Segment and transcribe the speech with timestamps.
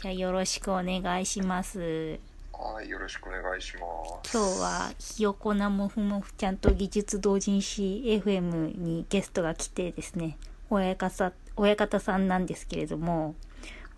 [0.00, 2.18] じゃあよろしくお願いします。
[2.54, 3.80] はい、よろしくお願いしま
[4.24, 4.32] す。
[4.34, 10.38] 今日はひよこなもふもふちゃんと技術同人誌 FM にゲストが来てですね、
[10.70, 13.34] 親方、親方さんなんですけれども、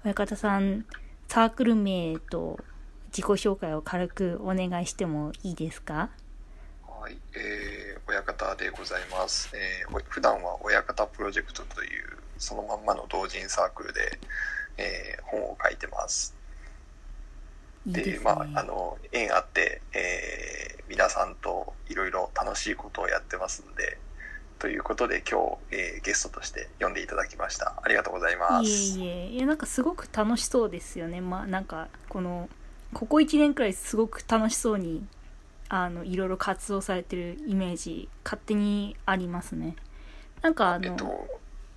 [0.04, 0.86] 親方さん、
[1.28, 2.58] サークル名と
[3.16, 6.10] 自己紹介を軽くお願いしてもいいですか？
[7.00, 9.50] はい、えー、親方でございます。
[9.54, 14.18] えー、お普段は親方プロジェクトというそのまんまの同人サークルで、
[14.78, 16.34] えー、本を書いてます。
[17.86, 18.20] でね。
[18.22, 23.98] まあ、あの、縁あって、えー、皆さんといろいろ楽しいことをやってますんで、
[24.58, 27.74] ということで今日、えーゲストとして呼んでいただきました。
[27.82, 28.70] ありがとうございます。
[28.98, 32.48] いえいえいやなんかすごく楽しそうですよねまあなんかこの
[32.92, 35.04] ここ1年くらいすごく楽しそうに
[35.68, 39.74] あのいろいろ活動されてるイメージ勝手にありますね
[40.42, 41.16] なんかあの、えっと、はい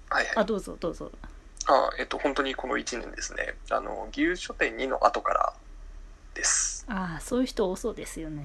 [0.10, 0.28] はい。
[0.36, 1.12] あどうぞどうぞ
[1.68, 3.56] あえっと、本当にこの1年ですね。
[3.72, 5.54] あの、義勇書店2の後から
[6.36, 6.86] です。
[6.88, 8.44] ああそういう人多そうですよね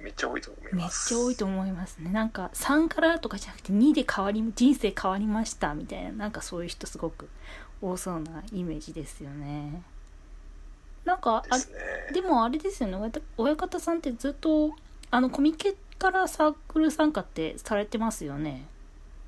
[0.00, 1.08] めっちゃ多いと思いめっます。
[1.10, 7.28] ちゃ多いと思いますねなんか3からとかじゃなくて2で変わり人生変わりましたみたいななんかそういう人すごく
[7.82, 9.82] 多そうなイメージですよね
[11.04, 11.78] なんかあですね。
[12.14, 14.74] でもあれですよね親方親方さんってずっと
[15.10, 18.66] あのコミケからサークル参加ってされてますよね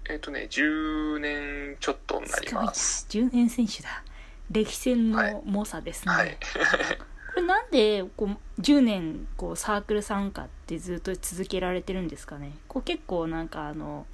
[0.09, 3.07] えっ、とね、10年ちょっとになります。
[3.11, 4.03] 10年選手だ。
[4.51, 5.33] 歴戦はい。
[5.33, 6.37] の猛者ですね、はい。
[7.35, 12.53] これなんでこう10年こうサークル参加ってずっと続けられてるんですかね？
[12.69, 14.07] こう結構なんかあの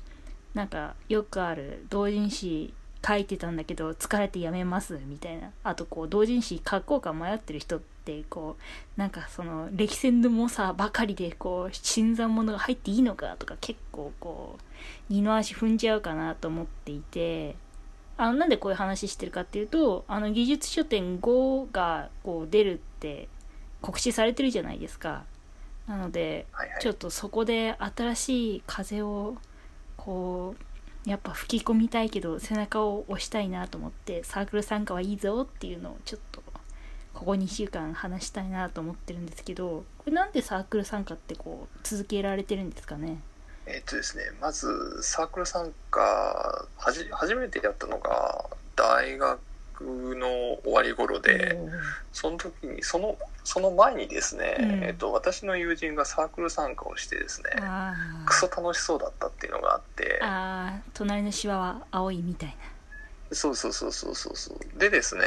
[0.54, 2.72] なんかよくある同人誌
[3.06, 5.50] 書いてたんだけど疲れてやめますみたいな。
[5.64, 7.80] あとこう同人誌書こうか迷ってる人
[8.12, 14.62] ってこうなんかその歴戦の猛者ばかりでこう新参者が入っていいのかとか結構こう
[15.10, 17.56] 二の足踏んじゃうかなと思っていて
[18.16, 23.28] あのなんでこういう話してるかっていうとあの技術書店5がこう出るって
[23.82, 25.24] 告知されてるじゃないですか。
[25.86, 26.80] なのではいはい。
[26.80, 29.36] ちょっとそこで新しい風を
[29.96, 36.42] こうやっぱ吹き込みたいけど背中を押したいなと思ってサークル参加はいいぞっていうのをちょっと
[37.18, 43.18] ここ2週間話したいなと思ってるんですけどこれなんでサークル参加ってこう続けられてるんですかね？
[43.66, 44.68] えっ、とですね、まず
[45.02, 48.46] サークル参加、はじ、初めてやったのが
[48.76, 49.40] 大学
[50.14, 51.58] の終わり頃で、
[52.12, 54.84] その時に、その、その前にですね、うん。
[54.84, 57.50] えっ、と、私の友人がサークル参加をしてですね、
[58.24, 62.56] クソ楽しそうだったっていうのがあって、あー隣のシワは青いみたい
[63.32, 64.78] そうそうそうそうそうそう。
[64.78, 65.24] でですね、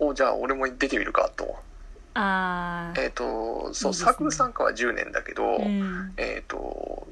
[0.00, 1.56] お、じゃあ俺も出てみるかと。
[2.14, 3.02] なあー。
[3.02, 3.98] えっ、と、そう、ね。
[3.98, 6.12] サークル参加は10年だけど、うん。
[6.16, 7.06] えっ、と、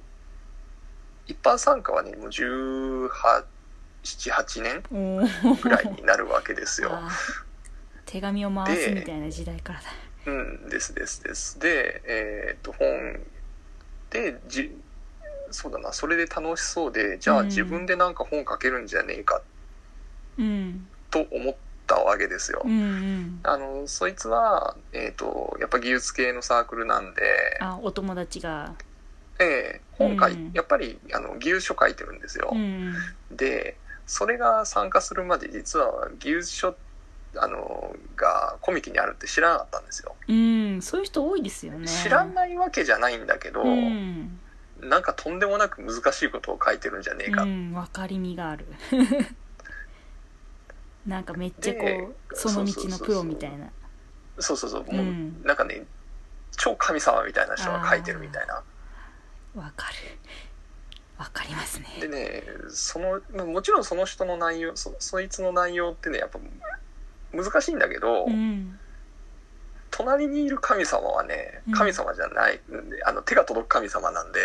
[1.27, 3.09] 一般参加はね、もう18、
[4.03, 4.83] 7、8年
[5.63, 6.99] ぐらいになるわけですよ。
[8.07, 9.87] 手紙を回すみたいな時代からだ。
[10.27, 11.59] うん、ですですです。
[11.59, 13.21] で、えっ、と、本
[14.11, 14.75] で、じ、
[15.51, 17.47] そうだな、それで楽しそうで、じゃあうん。
[17.47, 19.43] 自分でなんか本書けるんじゃねえか
[20.39, 20.89] うん。
[21.11, 21.57] と思っ
[21.89, 22.63] たわけですよ。
[22.65, 27.23] うんうんあの、そいつは、えっ、と、やっぱ技術系のサークルなんで、
[27.61, 28.75] あお友達が
[29.41, 32.51] ええ本書い、うんやっぱり、あの、技術書書いてるんですよ。
[32.53, 32.95] うん
[33.31, 33.77] で、
[34.07, 36.77] それが参加するまで実は技術書、
[37.37, 40.15] あの、がコミケにあるって知らなかったんですよ。
[40.29, 44.39] うんそういう人多いですよね知らないわけじゃないんだけど、うん
[44.81, 47.43] なんかとんでもなく難しいことを書いてるんじゃねえか。
[47.43, 48.67] うん分かりみがある
[51.09, 53.71] なんかめっちゃこでうその道のプロみたいな。
[54.39, 54.85] そうそうそう。
[54.85, 55.43] もう、うん。
[55.43, 55.85] なんかね、
[56.57, 58.63] 超神様みたいな人が書いてるみたいな。
[59.61, 59.95] わかる。
[61.19, 61.87] わかりますね。
[62.01, 66.39] でね、その、まあもちろんその人の内容、そそいつの内容ってね、やっぱ
[67.33, 68.79] 難しいんだけど、うん。
[69.91, 72.61] 隣にいる神様はねうん、神様じゃない、
[73.07, 74.41] あの手が届く神様なんで、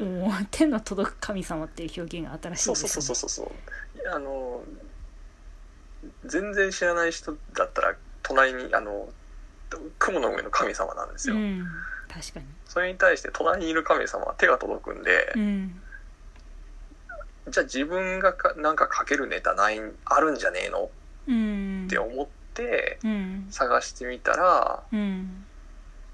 [0.00, 2.88] おー手の届く神様っていう表現が新しいそうですね。
[2.88, 4.14] そうそうそうそうそう。
[4.14, 4.62] あの、
[6.24, 9.08] 全然知らない人だったら、隣に、あの、
[9.98, 11.36] 雲の上の神様なんですよ。
[11.36, 11.66] うん。
[12.08, 12.46] 確かに。
[12.66, 15.82] それに対して隣にいる神様は手が届くんで、うん。
[17.48, 20.84] じゃあ自分がかなんか書けるネタないあるんじゃねえの？
[20.84, 20.88] っ
[21.28, 21.86] うん。
[21.88, 23.46] て思ってうん。
[23.50, 25.44] 探してみたら、うん。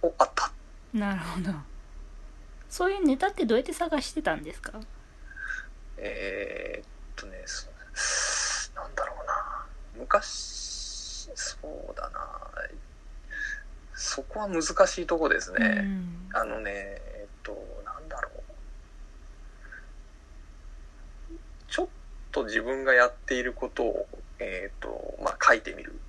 [0.02, 0.50] お、あった。
[0.93, 1.52] なるほど。
[2.69, 4.81] そういうネタってどうやって探してたんですか？
[5.99, 7.44] えーっとね、
[10.12, 10.19] な。
[10.19, 11.53] 昔、そ
[11.93, 12.43] うだな。
[13.94, 15.59] そこは難しいとこですね。
[15.61, 17.53] うんあのね、えっと、
[17.85, 18.43] なんだろう。
[21.69, 21.88] ちょっ
[22.32, 26.00] と自分がやっていることを、えっと、まあ、書いてみる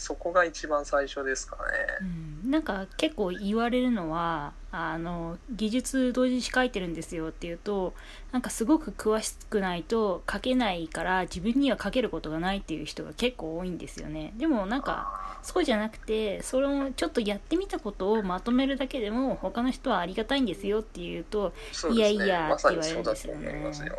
[0.00, 1.62] そこが一番最初ですかね。
[2.44, 7.92] うん、なんか結構言われるのはあの技術同時誌書いてるんですよっていうと
[8.32, 14.32] なんかすごく詳しくないと書けないから自分には書けることがないっていう人が結構多いんですよね。
[14.38, 21.52] でもなんかそうじゃなくてそれをちょっとやってみたことをまとめるだけでも他の人はありがたいんですよっていうと
[21.90, 21.94] ね。
[21.94, 23.48] いやいやって言われるんですよね。
[23.50, 23.98] 思いますよ。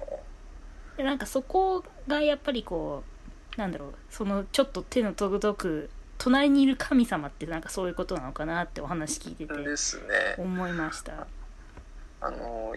[0.98, 3.11] でなんかそこがやっぱりこう
[3.58, 3.94] なんだろう。
[4.10, 10.04] そのちょっと手の届く隣にいる神様ってなんかそういうことなのかなってお話聞いててですね。
[10.38, 11.28] 思いました。
[12.22, 12.76] あの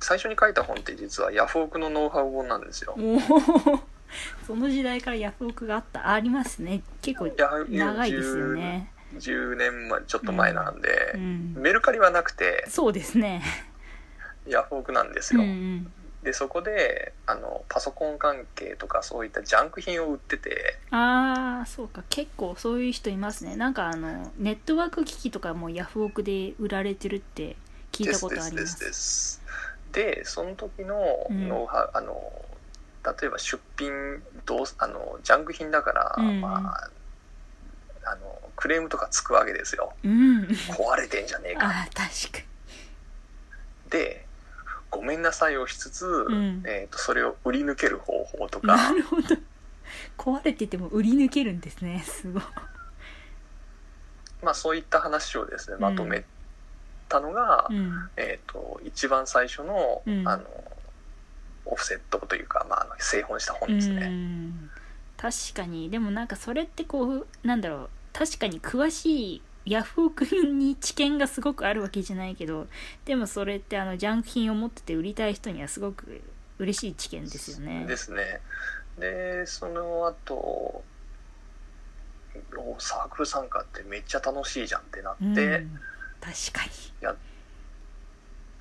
[0.00, 2.96] 最初に書いた本って実はヤフオクのノウハウ本なんですよ。
[4.46, 6.10] その時代からヤフオクがあった。
[6.10, 6.82] ありますね。
[7.02, 7.26] 結構
[7.68, 8.92] 長いですよね。
[9.14, 11.54] 10年前ちょっと前なんで、うん。
[11.56, 13.42] メルカリはなくてそうですね。
[14.46, 15.46] ヤフオクなんですうんよ。
[15.46, 15.92] うん
[16.22, 20.76] でそこであのパソコン関係とかそういったジャンク品を売ってて。
[20.90, 22.02] ああそうか。
[22.10, 23.54] 結構そういう人いますね。
[23.54, 27.56] なんかあのネットワーク機器とかもヤフオクで売られてるって
[27.92, 29.42] 聞いたことありまですすです。
[29.92, 31.48] でその時のうん。
[31.48, 32.32] ノウハウ、あの
[33.04, 36.40] 例えば出品どうあのジャンク品だから、うん。
[36.40, 36.74] ま
[38.04, 39.92] ああのクレームとかつくわけですよ。
[40.02, 40.42] うん。
[40.42, 41.66] 壊れてんじゃねえか。
[41.66, 42.48] ああ確か
[43.90, 44.27] で
[44.90, 46.62] ごめんなさいをしつつ、ん。
[46.66, 49.36] えー、とそれを売り抜ける方法とになかるほど。
[50.16, 52.02] 壊れてても売り抜けるんですね。
[52.06, 52.42] すごい。
[54.42, 56.24] まあそういった話をですねまとめ
[57.08, 58.10] たのが、うん。
[58.16, 60.28] えー、と一番最初の,、うん。
[60.28, 60.44] あの
[61.66, 64.06] オフセットというか、まあ、製本した本うですね。
[64.08, 64.70] ん。
[65.16, 65.90] 確かに。
[65.90, 67.90] でもなんかそれってこうなんだろう。
[68.12, 72.66] 確かに詳しいヤフオクに知見がすごくあるわけじゃないけど
[73.04, 76.22] でもそれってあのジャンク品を持ってて売りたい人にはすごく
[76.58, 78.40] 嬉しい知見ですよねですね。
[78.98, 80.82] でその後
[82.56, 86.88] おサークル参加ってめっちゃ楽しいじゃんってなって、うん、確かに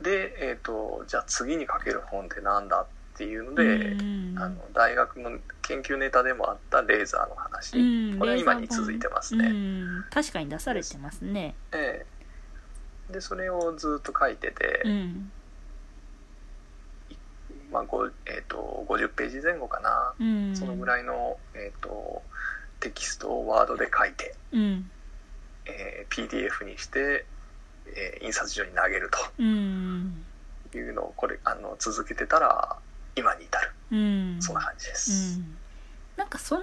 [0.01, 2.86] で、えー、とじゃあ次に書ける本ってなんだっ
[3.18, 4.36] ていうので、うん。
[4.38, 5.31] あの大学の
[5.64, 9.48] 研究ネタでもあったレーザーの話、うんこれは今に続いてますね。
[9.48, 10.06] うん。
[10.12, 11.56] 確かに出されてますね。
[11.74, 12.06] え
[13.10, 13.14] え。
[13.14, 15.31] でそれをずっと書いてて、うん。
[17.72, 20.56] まあごえー、と50ページ前後かな、うん。
[20.56, 22.22] そのぐらいの、えー、と
[22.80, 24.90] テキストをワードで書いて、うん。
[25.66, 27.25] えー PDF にして、
[27.88, 29.10] えー印刷所に投げる
[29.40, 30.25] うん。
[30.72, 32.78] というのをこれあの続けてたら
[33.18, 33.72] 今に至る。
[33.92, 34.38] うん。
[34.42, 35.40] そんな感じでうす。
[35.40, 35.58] ん、
[36.16, 36.62] なんかその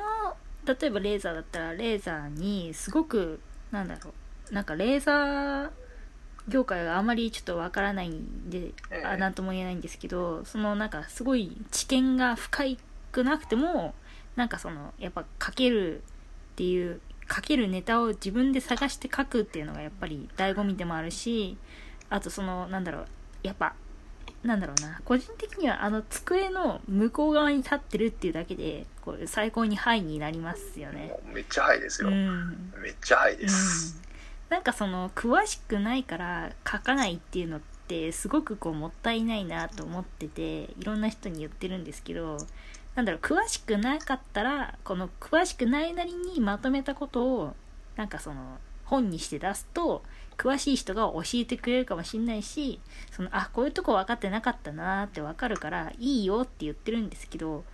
[0.66, 3.40] 例えばレーザーだったらレーザーにすごく
[3.70, 4.12] なんだろ
[4.50, 4.54] う。
[4.54, 5.70] なんかレーザー
[6.48, 9.04] 業界があまりちょっとわからないんで、ええ。
[9.04, 12.64] あなんとも言えないんですけどそのなんかすごい知見が深
[13.12, 13.94] くなくても
[14.36, 16.00] なんかそのやっぱ書けるっ
[16.56, 17.00] ていう
[17.34, 21.56] 書けるネタを自分で探して書くっていうのがやっぱり醍醐味でもあるし
[22.10, 23.06] あとそのなんだろう。
[23.42, 23.74] やっぱ
[24.44, 32.08] なんだろうな個人的にはあの机の向こう側に立ってるっていうだけでこう最高にハイになりますよねめっちゃハイですよ。
[32.08, 33.96] うんめっちゃハイです。
[33.98, 34.04] うん
[34.50, 42.38] なんかその詳しくないから書かないっていうのってすごくこうもったいないなと思ってていろんな人に言ってるんですけど
[42.94, 47.56] なんだろう詳しくなかったらこの詳しくないなりにまとめたことを
[47.96, 50.02] なんかその本にして出すと
[50.36, 52.80] 詳しい人が教えてくれるかもしれないし
[53.12, 57.64] そのあこういうとこ分かってなかったなって分かるからいいよって言ってるんですけど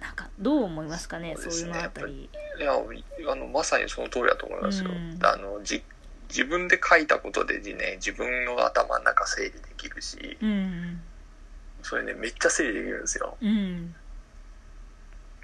[0.00, 1.34] なんかどう思いますかね？
[1.36, 1.72] そうですね。
[1.72, 2.30] そういうのあたり。
[2.60, 4.90] いやあのまさにその通りだと思いますよ。
[4.90, 5.18] うん。
[5.20, 5.82] あのじ
[6.28, 11.00] 自分で書いたことでね自分の頭の中整理できるしうん。
[11.82, 13.36] それねめっちゃ整理できるんですよ。
[13.40, 13.94] うん。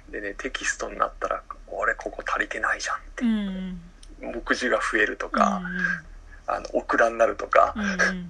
[0.09, 3.25] でねテキストになったら「俺ここ足りてないじゃん」って。
[3.25, 3.84] う、ん
[4.25, 6.15] 目次が増えるとか、うん
[6.47, 8.29] あのオクラになるとかう、んうん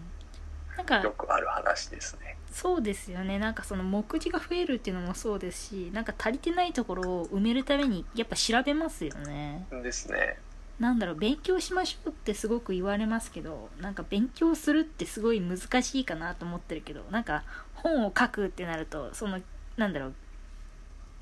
[0.78, 2.38] なんかよくある話ですね。
[2.52, 10.38] そうですよねなんかその目次が増えるっていうのもそうですしなんか足りてないところを埋めるためにやっぱ調べますよねですね。
[10.80, 17.44] なんだろう勉強しましょうってすごく言われますけどなんか勉強するってすごい難しいかなと思ってるけどなんか
[17.76, 19.40] 本を書くってなるとその
[19.78, 20.14] なんだろう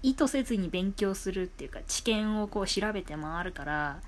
[0.04, 4.00] 意図せずに勉強するっていうか知見をこう調べて回るから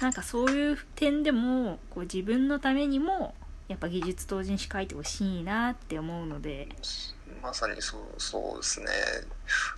[0.00, 3.34] なんかそういう点でもこう自分のためにも
[3.68, 6.68] やっぱ技術同人誌書いてほしいなって思うので
[7.42, 8.86] まさにそうそうですね。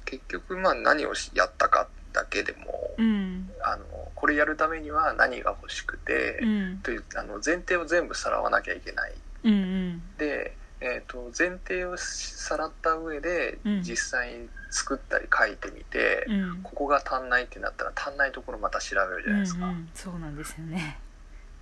[0.04, 9.12] 結局まあ何をしやったかだけでも、うんあのこれやるためには何が欲しくて、うんというあの前提を全部さらわなきゃいけない。
[9.44, 13.82] うんうんで、えー、と前提をさらった上でうん。
[13.82, 16.62] 実際に作ったり書いてみて、うん。
[16.62, 20.98] ここが足んないってなったら足んないところまた調べるじゃないですか、うんうん、そうなんですよね。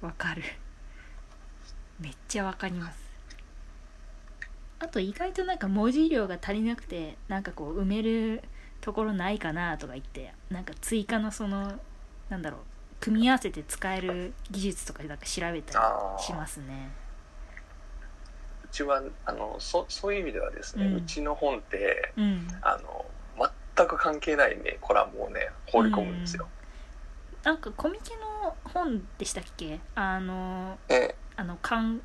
[0.01, 0.43] わかる。
[2.01, 2.99] めっちゃわかります。
[4.79, 8.43] あと意外となんか文字量が足りなくてなんかこう埋める
[8.81, 11.79] ところないかなとか言ってなんか追加のその
[12.31, 12.61] なんだろう
[12.99, 16.91] 組み合わせて使える技術とかなんか調べたりしますね。
[17.09, 17.10] う
[18.71, 22.49] ちはあのそそういう意味ではですね、ううんちの本ってうん。
[22.63, 23.05] あの
[23.77, 26.47] 全く関係ないねコラムをね放り込むんですよ、
[27.43, 29.81] なんかコミケの本でしたっけ？
[29.95, 32.03] あのえあのカン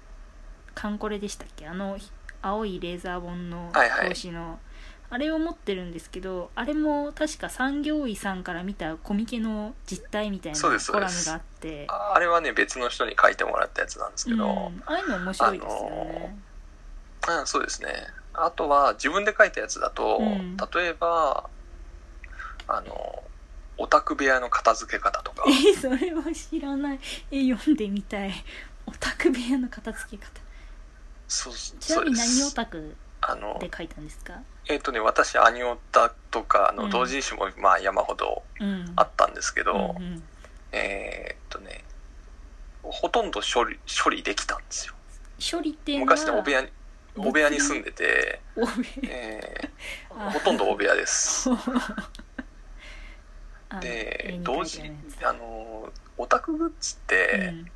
[0.73, 1.67] カンコレでしたっけ？
[1.67, 2.09] あのひ
[2.41, 4.05] 青いレーザー本のはいはい。
[4.05, 4.59] 表紙の、
[5.09, 11.85] あれを持ってるんですけどあれも確か産業医さんから見たコミケの実態みたいなコラムがあって。
[11.89, 14.51] ああれはね別の人に書いてもらったやつなんですけど、うん、
[14.85, 16.37] ああいうの面白いですよね、
[17.27, 18.07] うん、そうですね。
[18.33, 20.57] あとは自分で書いたやつだと、うん。
[20.57, 21.49] 例えば
[22.67, 23.23] あの
[23.77, 25.43] オタク部屋の片付け方とか。
[25.49, 26.99] えそれは知らない。
[27.31, 28.31] え読んでみたい。
[28.85, 30.31] オタク部屋の片付け方。
[31.27, 32.95] そうちなみに何オすタク
[33.59, 34.39] で書いたんですか？
[34.67, 36.89] えっ、とね私アニオタとかあのうん。
[36.91, 38.93] 同人誌もまあ山ほどうん。
[38.95, 40.23] あったんですけど、うんうん。
[40.71, 41.83] えっ、とね
[42.83, 44.93] ほとんど処理処理できたんですよ。
[45.39, 46.69] 処理って昔ねお部屋に
[47.17, 48.41] お部屋に住んでて、
[49.03, 49.69] え
[50.09, 50.13] あ。
[50.27, 51.49] ーほとんどお部屋です。
[53.69, 54.81] あで同時
[55.23, 57.71] あのオタクグッズって、うん。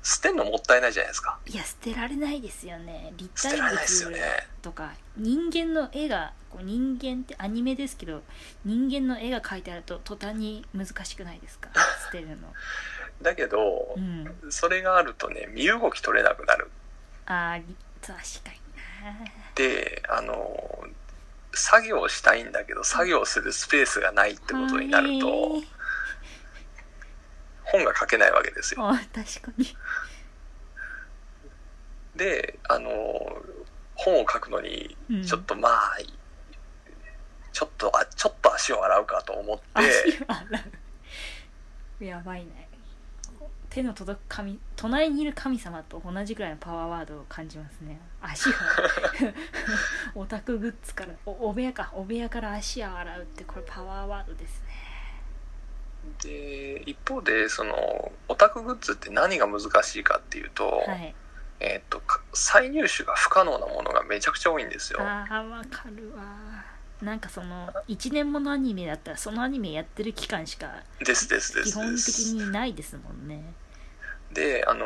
[0.00, 1.38] 捨てんのもったいないじゃないですか。
[1.44, 3.12] いや捨てられないですよね。
[3.16, 4.46] 立体られないですよ物ね。
[4.62, 8.22] とか人間の絵がこう人間ってアニメですけど
[8.64, 11.68] 人間の絵が描いてあると途端に難しくないですか？
[12.06, 12.54] 捨てるの。
[13.20, 14.38] だけどう、ん。
[14.50, 16.70] それがあるとね身動き取れなくなる。
[17.26, 17.58] あ
[18.08, 18.58] 確かに
[19.54, 20.84] であの
[21.52, 25.68] 作業したいんだけど作業するスペースがないってなことになるとはい
[27.64, 28.88] 本が書けないわけですよ。
[28.88, 29.76] あ確かに。
[32.16, 32.90] であの
[33.94, 35.22] 本を書くのにうん。
[35.22, 35.98] ちょっとまあ、
[37.52, 40.64] ちょっとあちょっと足を洗うかと思って足を洗
[42.00, 42.04] う。
[42.06, 42.57] やばいね
[43.70, 48.00] 手の届く神隣にいる神様と同じくらいのパワーワードを感じますね。
[48.20, 48.52] 足を。
[50.20, 51.12] オタクグッズから。
[51.26, 51.90] おお部屋か。
[51.94, 54.88] お部屋から足を洗うってこれパワーワードですね。
[56.22, 61.14] で一方でそのオタクグッズって何が難しいかっていうと,、はい。
[61.60, 65.00] えー、とか再入手が不可能なものがめちゃくちゃ多いんですよ。
[65.02, 66.22] あーわかるわ
[67.02, 73.42] なんかその1年ものアニメだったらそのアニメやってる期間しかですですです基本的にないですもんね。
[74.32, 74.84] であの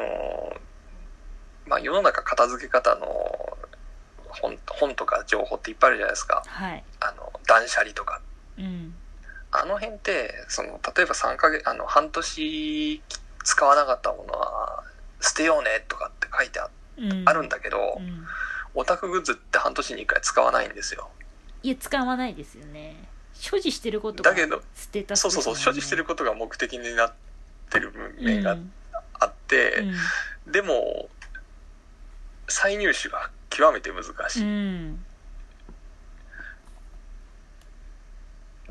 [1.67, 3.07] まあ世の中片付け方の
[4.29, 6.43] 本本とか情報っていっぱいあるじゃないですか。
[6.47, 6.85] はい。
[7.01, 8.21] あの断捨離とか。
[8.59, 8.95] うん。
[9.51, 13.03] あの辺ってその例えば3ヶ月あの半年
[13.45, 14.83] 使わなかったものは
[15.21, 18.27] 捨てようねとかって書いてあるんだけど、うん。
[18.75, 21.11] オタクグッズって半年に1回使わないんですよ
[21.63, 22.97] いや使わないですよね。
[23.35, 27.15] 所持してることがだけどステータスそうそうそう、所持してることが目的になっ
[27.71, 28.73] てる面がうん。
[29.15, 29.85] あって、
[30.47, 30.53] うん。
[30.53, 31.09] でも
[32.49, 35.05] 再入手が極めて難しい、うん。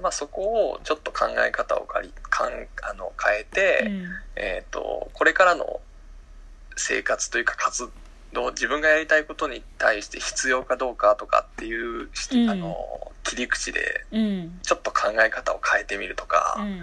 [0.02, 2.52] まあそこをちょっと考え方を借りかん
[2.84, 4.10] あの変えて、うん。
[4.36, 5.80] えー、とこれからの
[6.76, 7.90] 生活というか活
[8.34, 12.50] 動自分がやりたいことに対して必要かどうかとかっていうし、うん。
[12.50, 12.76] あの
[13.24, 14.60] 切り口でうん。
[14.64, 16.82] ちょっと考え方を変えてみるとか、うん。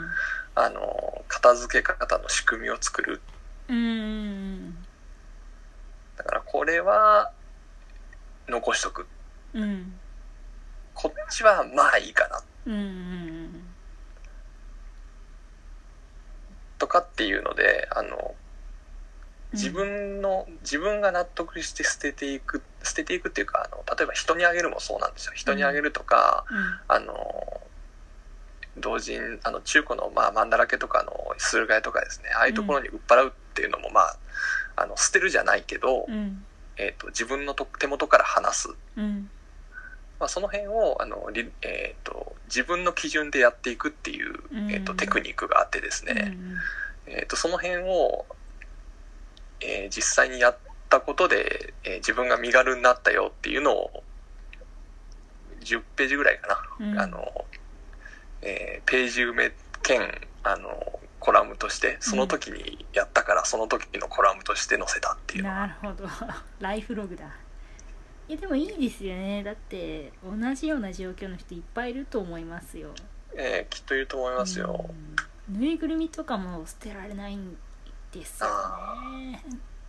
[0.55, 3.21] あの片付け方の仕組みを作る。
[3.69, 4.75] うん。
[6.17, 7.33] だからこれは
[8.49, 9.07] 残しとく。
[9.55, 9.95] うん。
[10.95, 12.41] こっちはまあいいかな。
[16.79, 18.35] とかっていうのであの
[19.53, 25.33] 自分の、自分が納得して捨てていく捨てていくっていうかあの例えば人にあげるもそうなんですよ。
[25.35, 26.45] 人にあげるとか、
[26.87, 27.15] あの
[28.77, 32.31] 同人あの中古の、まあ、マンだらけとかの駿河屋とかですね。
[32.37, 34.17] ああいうところに売っ払うっていうのも、まあ
[34.77, 36.45] あの捨てるじゃないけど、うん。
[36.77, 39.29] えー、と自分のと手元から離す、うん。
[40.21, 44.71] まあ、その辺をあの、りえー、と自分の基準でやっていくっていう、うん。
[44.71, 46.39] えー、とテクニックがあってですね、
[47.07, 48.27] えー、とその辺を、
[49.61, 54.03] えー実際にやったことで、えー自分が身軽になったよっていうのを
[55.61, 56.49] 10ページぐらいか
[56.81, 56.99] な、うん。
[56.99, 57.45] あの
[58.43, 66.09] えーページ埋め兼あのコラムとしてその時にやったからその時のコラムとして載せたっていうなるほど。
[66.61, 67.27] ライフログだ。
[68.29, 69.43] いやでもいいですよね。
[69.43, 72.91] だって同じような状況の人いっぱいいると思いますよ。
[73.35, 74.91] えーきっといると思いますよ、
[75.49, 75.61] うん。
[75.61, 77.57] ぬいぐるみとかも捨てられないん
[78.13, 78.49] ですよ
[79.21, 79.45] ね。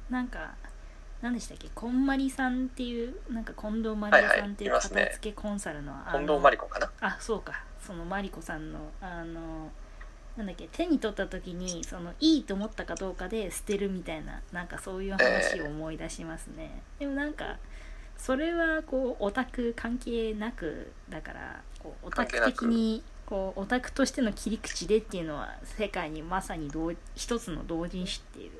[0.09, 0.55] なんか
[1.21, 1.69] 何でしたっけ？
[1.75, 6.91] こんまりさんっていうなんか近藤まりえさんっていう片付けコンサルの,、あの近藤真理子かな？
[7.01, 7.63] あそうか。
[7.81, 9.69] そのマリコさんのあの
[10.37, 10.69] なんだっけ？
[10.71, 17.57] 手に取った時にそのいいと思ったかどうかで捨てるみたいななんかそういう話を思い出しますね、でもなんか
[18.17, 28.51] それはこうオタク関係なくだからこうオタク的にこうオタクとしての切り口でっていうのは世界にまさに同一つの同人誌っていう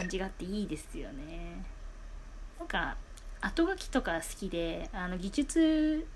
[0.00, 1.64] 感じがあっていいですよね。
[2.60, 2.96] なんか
[3.40, 6.06] 後書きとか好きであの技術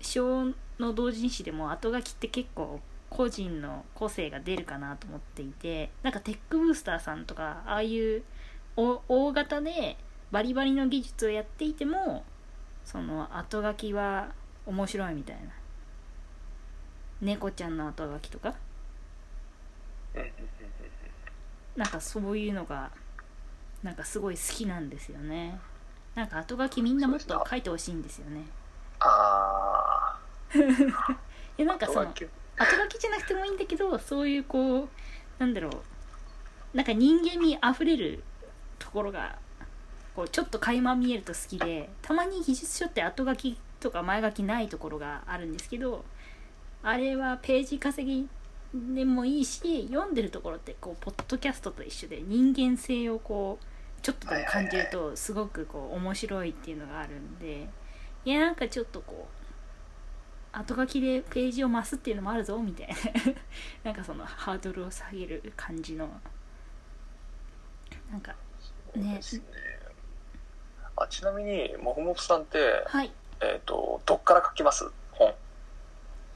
[0.00, 0.46] 書
[0.80, 8.24] の同人誌でも後書きって結構個人の個性が出るかなと思っていてなんかテックブースターさんとかああいう
[8.76, 9.96] お大型で
[10.32, 12.24] バリバリの技術をやっていても
[12.84, 14.32] その後書きは
[14.66, 15.42] 面白いみたいな
[17.20, 18.54] 猫ちゃんの後書きとか？
[21.76, 22.90] なんかそういうのが
[23.82, 25.58] なんかすごい好きなんですよね。
[26.14, 28.44] なんか後書きみんなもっと書いてほしいんですよね。
[29.00, 30.18] あ
[30.54, 32.06] いやなんあかその
[32.56, 34.88] 後書きじゃなくてもいいんだけどそういうこう
[35.38, 36.76] なんだろう。
[36.76, 38.22] なんか人間味あふれる
[38.78, 39.38] ところが
[40.14, 46.04] こうちょっと垣間見えると好きでたまに技術書って後書きとか前書きないところがあるんですけど
[46.88, 48.28] あれはページ稼ぎ
[48.94, 57.68] でもいいし読んでるところってこうポッドキャストと一緒で人間性をこうちょっとでも感じるとすごくこう面白いっていうのがあるんで
[58.24, 62.94] いやなんかちょっとこう後書きでページを増すっていうのもあるぞみたいな。
[63.84, 66.08] なんかそのハードルを下げる感じの。
[68.10, 68.34] なんか
[68.94, 69.20] ね。
[70.96, 73.12] あちなみにもふもふさんって、はい。
[73.40, 74.90] えっ、とどっから書きます？
[75.12, 75.34] 本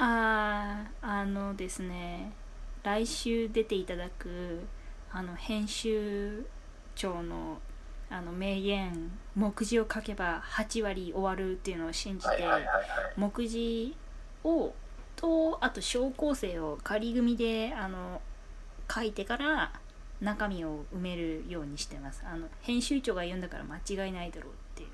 [0.03, 2.33] あーあのですね
[2.83, 4.61] 来週出ていただく
[5.13, 6.47] あの編集
[6.95, 7.59] 長の
[8.09, 12.45] あの名言目次を書けば8割終わるっていうのを信じて、
[13.17, 13.95] 目次
[14.43, 14.73] を
[15.15, 18.21] とあと小構成を仮組であの
[18.93, 19.73] 書いてから
[20.21, 22.25] 中身を埋めるようにしてます。
[22.27, 24.89] あの編集長が言うんだから間違いないだろうっていう。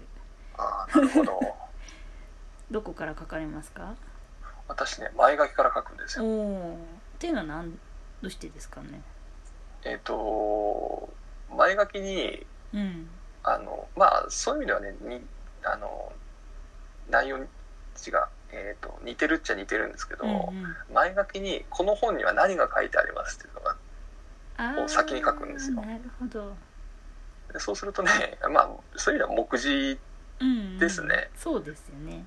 [0.59, 1.41] ああなるほど。
[2.71, 3.95] どこから書かれますか？
[4.69, 6.31] 私ね前書きから書くんですおよ。
[6.31, 6.79] お
[7.17, 7.79] っていうのは何ど
[8.29, 9.03] うしてですかね？
[9.85, 11.09] えっ、と
[11.57, 13.09] 前書きにうん。
[13.49, 15.21] あのまあそういう意味ではねに
[15.63, 16.13] あの
[17.09, 17.47] 内容違う、
[18.51, 20.35] えー、と似てるっちゃ似てるんですけど、うんう
[20.67, 20.77] ん。
[20.93, 25.77] 前書きにこの本には何が書いてありますっていうのがを先に書くんですよ。
[25.77, 26.57] なるほど、
[27.53, 28.11] でそうするとね
[28.51, 29.99] まあそういう意味では目次
[30.41, 30.79] うんうん。
[30.79, 31.31] ですね。
[31.37, 32.25] そうですよね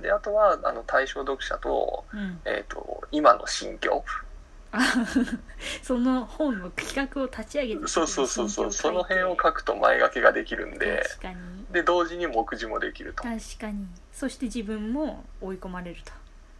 [0.00, 2.40] であとはあの対象読者と,、うん。
[2.44, 4.04] えー、と今の心境。
[4.72, 4.78] あ
[5.82, 8.72] その本の企画を立ち上げてそうそうそうそう。
[8.72, 11.02] その辺を書くくと前書きができるんで。
[11.08, 11.36] 確かに。
[11.72, 13.22] で同時に目次もできると。
[13.22, 13.86] 確かに。
[14.12, 16.12] そして自分も追い込まれると。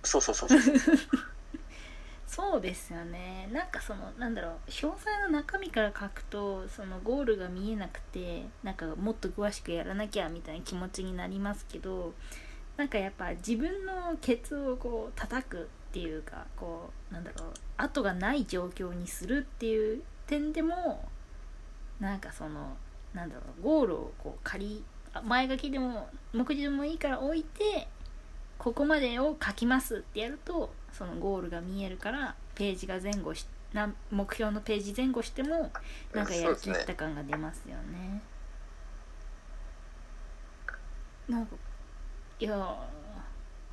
[0.02, 0.60] そうそうそうそう。
[2.26, 3.48] そうですよね。
[3.52, 4.70] なんかそのなんだろう。
[4.70, 12.14] 詳細の中身から書くとそのゴールが見えなくてなんかもっと詳しくやらなきゃみたいな気持ちになりますけど
[12.80, 21.06] なんかやっぱ自分のケツをこう叩くっていうかこうなんだろう後がない状況にするっていう点でも
[22.00, 22.74] なんかその
[23.12, 24.82] なんだろうゴールをこう仮
[25.26, 27.86] 前書きでも目次でもいいから置いて
[28.56, 35.70] ここまでを書きますってやるとそのゴールが見えるからページが前後しな目標のページ前後しても
[36.14, 38.22] なんかやる気った感が出ますよね。
[41.28, 41.56] なんか
[42.40, 42.76] いや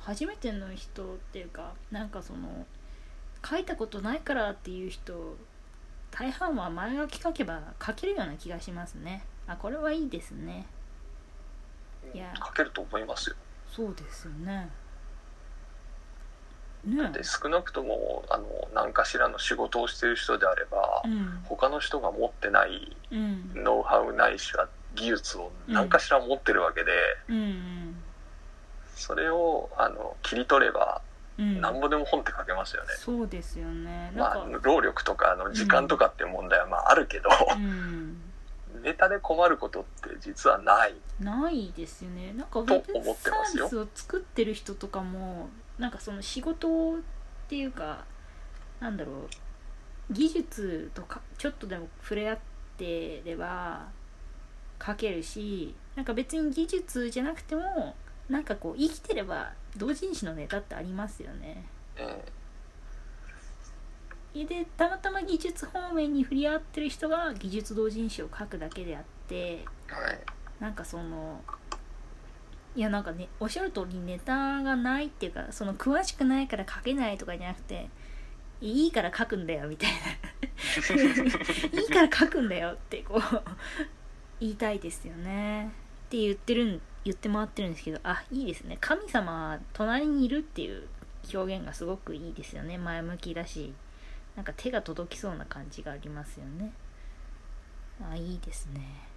[0.00, 2.66] 初めての人っていうかなんかその
[3.48, 5.36] 書いたことないからっていう人
[6.10, 9.24] 大半は前書き書けば書けるような気がしますね。
[9.46, 10.66] あこれはいいですね。
[12.14, 12.32] いや。
[12.44, 13.36] 書けると思いますよ。
[13.70, 14.70] そうですよね。
[16.84, 21.40] ねで少なくともあの何かしらの仕事をしてる人であれば、うん。
[21.44, 23.52] 他の人が持ってないうん。
[23.54, 26.90] ノウハウないしは技術を何かしら持ってるわけで、
[27.28, 27.97] うん
[28.98, 31.02] それをあの切り取れば
[31.38, 34.12] なんぼでも本って書けますよね、そうですよね。
[34.16, 38.16] まあ労力とかあの時間とかっていう問題はまああるけど、うん。
[38.82, 40.94] ネタで困ることって実はない。
[41.20, 42.32] ないですよね。
[42.32, 46.98] なんかウとェブサービスを作ってる人とかもなんかその仕事っ
[47.48, 48.04] ていうか
[48.80, 49.28] なんだろう。
[50.10, 52.38] 技術とかちょっとでも触れ合っ
[52.78, 53.86] てれば
[54.84, 57.94] 書けるしなんか別に技術じゃなくても
[58.28, 61.64] なんかこう生きてれば同人誌のネタってありますよね。
[61.98, 62.06] うん。
[64.46, 70.18] でたまたま技術方面に振り合ってる人が技術同人誌を書くだけであってはい。
[70.60, 71.40] なんかその
[72.76, 77.88] いやなんかねおっしゃる通りネタがないっていうかその詳しくないから書けないとかじゃなくて
[78.60, 79.98] いいから書くんだよみたいな。
[81.80, 83.20] いいから書くんだよってこう
[84.40, 85.66] 言いたいですよね。
[85.66, 85.68] っ
[86.10, 88.76] て言ってるん言って回ってるんですけどあいいですね。
[88.80, 90.86] 神様隣にいるっていう
[91.32, 92.76] 表現がすごくいいですよね。
[92.78, 93.72] 前向きだし
[94.36, 96.72] なんか手が届きそうな感じがありますよね。
[98.10, 99.08] あいいですね。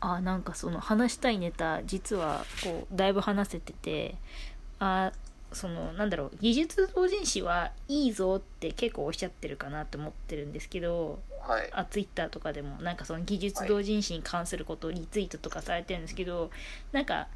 [0.00, 4.16] あなんかその話したいネタ実はこうだいぶ話せてて
[4.80, 5.12] あ
[5.52, 11.70] そのなんだろう技術同人誌はいいぞって結構おっしゃってるかなって思ってるんですけどはい。
[11.72, 16.50] あツイッターとかでもなんかその技術同人誌に関することをリツイートとかされてるんですけど、
[16.92, 17.28] なんか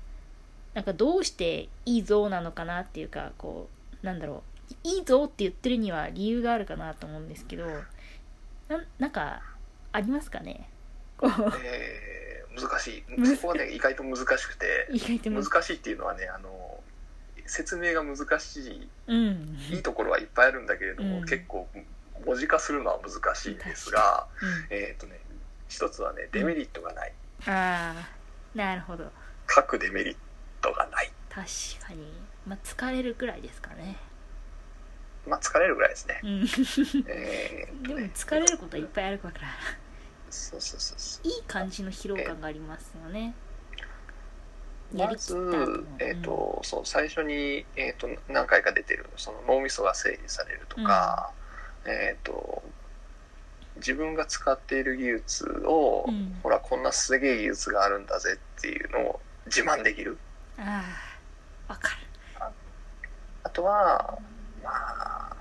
[0.74, 3.68] なんかどうしていいぞなのかなっていうかこ
[4.02, 4.74] うなんだろう。
[4.82, 7.66] いいぞって言ってるには理由があるかなと思うんですけど
[8.68, 9.40] ななんか
[9.92, 10.68] ありますかね？
[11.16, 11.30] こう。
[11.64, 13.36] えー難しい。
[13.36, 16.80] そこはね意外と難しくて意外と難難しいっていうのはねあの
[17.44, 19.58] 説明が難しいうん。
[19.70, 21.24] いいところはいっぱいあるんだけれども、うん。
[21.26, 21.68] 結構
[22.26, 24.76] 文字化するのは難しいんですがうん。
[24.76, 25.20] えっ、とね
[25.68, 27.12] 一つはねデメリットがない、
[27.46, 29.10] ああなるほど。
[29.48, 30.16] 書くデメリッ
[30.60, 31.10] トがない。
[31.28, 31.46] 確
[31.86, 32.12] かに。
[32.46, 33.96] まあ疲れるくらいですかね。
[35.26, 36.20] まあ疲れるぐらいですね。
[36.22, 36.30] うん。
[37.08, 39.34] えーっでもとね疲れることはいっぱいあるから。
[40.30, 43.34] そうそうそうそいい感じの疲労感がありますよね。
[44.92, 51.32] うまやりきったずえーっと、そう最初に、えーっと何回か出てるその脳みそが整理されるとか、
[51.86, 52.62] えーっと
[53.76, 56.38] 自分が使っている技術を、うん。
[56.42, 60.18] ほらこんなすげえ技術があるんだぜっていうのを自慢できる。
[60.58, 60.82] あ
[61.68, 61.96] あわかる。
[63.42, 64.18] あとは
[64.62, 65.36] まあ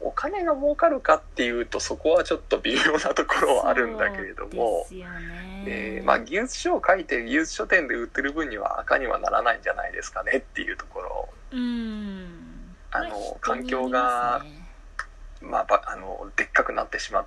[0.00, 11.28] お金が儲かるかっていうとそこはちょっと微妙なところはあるんだけれどもですよね、えーまあ、技術書を書いて技術書店で売ってる分には赤にはならないんじゃないですかねっていうところ。
[11.52, 12.76] うん。
[12.92, 14.42] あの環境にが
[15.40, 17.26] まあばあのでっかくなってしまう。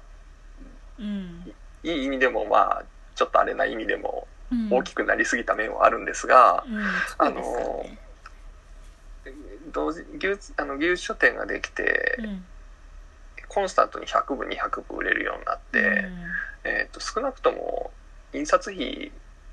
[1.00, 1.54] うん。
[1.84, 2.84] いい意味でもまあ
[3.16, 4.70] ちょっとあれな意味でもうん。
[4.72, 6.84] 大きくなりすぎた面はあるんですが、うん
[7.18, 8.00] そうですよね。
[9.72, 12.46] 同時技術あの技術書店ができて、うん
[13.54, 16.10] コンスタントに100部200部売れるようになって、
[16.64, 17.92] えー、と少なくとも
[18.34, 19.12] 印刷費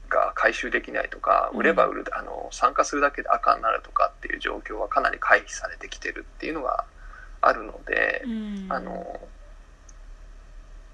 [0.08, 1.58] が回収できないとかうん。
[1.58, 6.86] 売れば売る、あの参加するだけで赤になるとかっていう状況はかなり回避されてきてるっていうのが
[7.40, 8.66] あるので、うん。
[8.68, 9.20] あの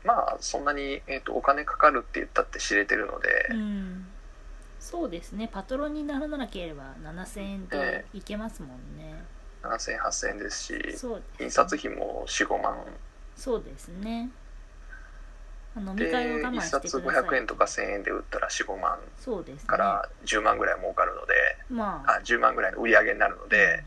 [0.04, 4.06] まあそんなに、えー、とお金かかるって言ったって知れてるので、うん。
[4.78, 5.48] そうですね。
[5.52, 9.24] パトロンにならなければ7000円でいけますもんね、
[9.62, 12.76] 7000円8000円ですしそうです印刷費も45万。
[13.36, 14.30] そうですね。
[15.76, 17.22] 飲みで会を我慢1して冊ください。
[17.24, 19.66] 500円とか1000円で売ったら45万そうですね。
[19.66, 21.34] から10万ぐらい儲かるので、
[21.68, 22.18] まあ。
[22.18, 23.84] あ10万ぐらいの売り上げになるので。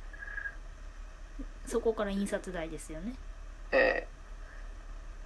[1.69, 3.13] そこから印刷代ですよね。
[3.71, 4.19] えー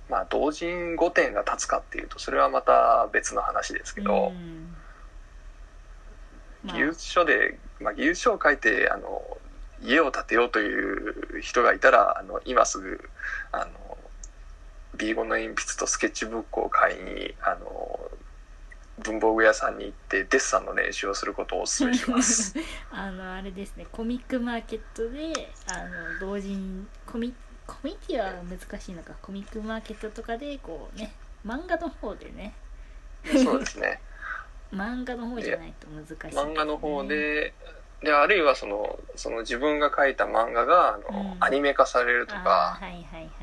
[0.09, 4.75] まあ同人5点が立つかっていうとそれはまた別の話ですけど、うん。
[6.63, 6.77] まあ。
[6.77, 9.21] 技術書で、まあ、技術書を書いてあの
[9.81, 13.09] 家を建てようという人がいたらあの今すぐ
[13.51, 13.97] あの
[14.97, 17.99] B5 の鉛筆とスケッチブックを買いにあの
[18.99, 22.55] 文房具屋さんに行ってデッサンの練習をすることをお勧めします。
[22.91, 27.33] あのあれですねコミックマーケットであの同人コミ
[27.65, 31.13] コミティは難しいのかコミックマーケットとかでこうね
[31.45, 32.53] 漫画の方でね。
[33.25, 33.99] そうですね。
[34.71, 37.53] 漫画の方じゃないと難しいね、漫画の方で
[38.01, 41.37] であるいはそのその自分が書いた漫画があの、うん。
[41.39, 43.42] アニメ化されるとあかーはいはいは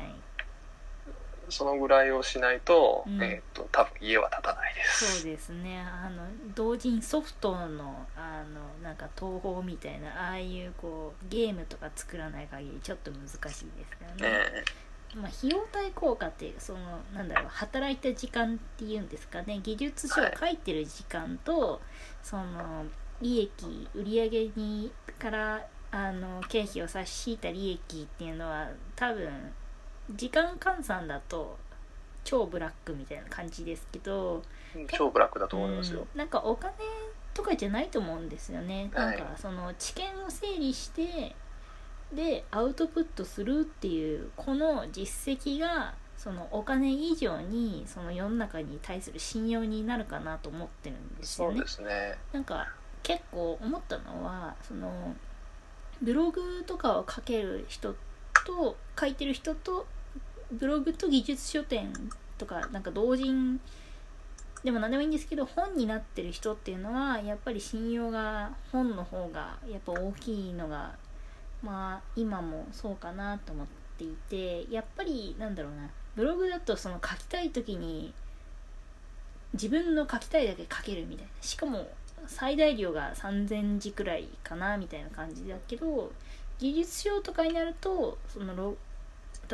[1.51, 3.21] そのぐらいをしないと,、うん。
[3.21, 5.21] えー、と多分家は建たないです。
[5.21, 5.79] そうですね。
[5.79, 6.23] あの
[6.55, 13.61] 同人ソフトのあのなんか東宝みたいなああいうこうゲームとか作らない限りちょっと難しいです
[14.23, 14.37] よね。
[14.37, 14.63] ね
[15.13, 19.59] まあ、費用対効果ってそのなんだろう働いた時間っていうんですかね。
[19.61, 21.81] 技術書を書いてる時間と、
[22.23, 22.85] その
[23.21, 29.29] 利益売上にからあの経費を差し引いた利益っていうのは多分
[30.15, 31.57] 時間換算だと
[32.23, 34.43] 超ブラックみたいな感じですけど
[34.93, 36.01] 超ブラックだと思いますよ。
[36.01, 36.73] うんなんかお金
[37.33, 41.33] とかじゃないと思うんですよね、はいなんかその知見を整理して
[42.13, 51.55] でアウトプットするっていうこの実績がそのお金以上にその世の中に対する信用になるかなと思ってるんですよね。
[51.55, 52.67] そうですねなんか
[53.01, 55.15] 結構思ったのはその
[56.01, 57.95] ブログとかを書ける人
[58.45, 59.87] と書いてる人と
[60.51, 61.93] ブログと技術書店
[62.37, 63.59] とかなんか同人
[64.63, 70.91] でも何でもいいんですけど本になってる人っていうのはやっぱり信用が本の方がやっぱ大きいのが
[71.63, 78.13] まあ今もそうかなと思っていてやっぱりなんだろうなブログだとその書きたい時に
[79.53, 81.31] 自分の書きたいだけ書けるみたいな。
[81.41, 81.89] しかも
[82.27, 86.11] 最大量が3000字くらいかなみたいな感じだけど
[86.59, 88.75] 技術書とかになるとその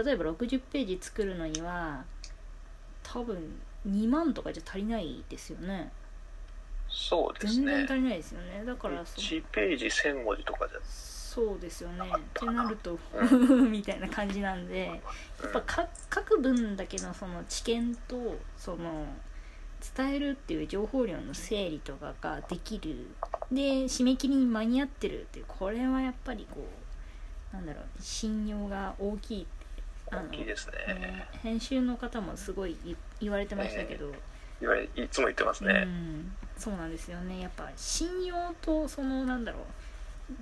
[0.03, 2.03] 例えば60ページ作るのには
[3.03, 3.37] 多分
[3.87, 5.91] 2万とかじゃ足りないですよね。
[6.89, 8.63] そうです全然ね足りないですよね。
[8.65, 10.79] だからそ1ページ1000文字とかじゃ。
[10.83, 12.05] そうですよね。
[12.05, 12.99] ってなるとう
[13.69, 15.01] みたいな感じなんで
[15.41, 19.05] やっぱか書く分だけのその知見とその
[19.95, 23.07] 伝えるっていう情報量の整理とかができる。
[23.51, 26.67] で締め切りに間に合ってるっていうこれはやっぱりこ
[27.53, 29.47] うなんだろう信用が大きい
[30.11, 30.93] 大きいですね。
[30.93, 34.11] ね編集の方もすごい言言われてましたけど、
[34.59, 37.39] 言われいつも言ってますうね、ん、そうなんですよね。
[37.41, 39.61] やっぱ信用とそのなんだろう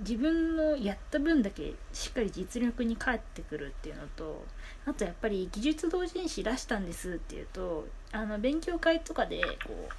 [0.00, 4.44] 自分のやった分だけしっかり実力に返ってくるっていうのと
[4.84, 9.92] あとやっぱり技術同人誌出したんですっていうとあの勉強会とかでこう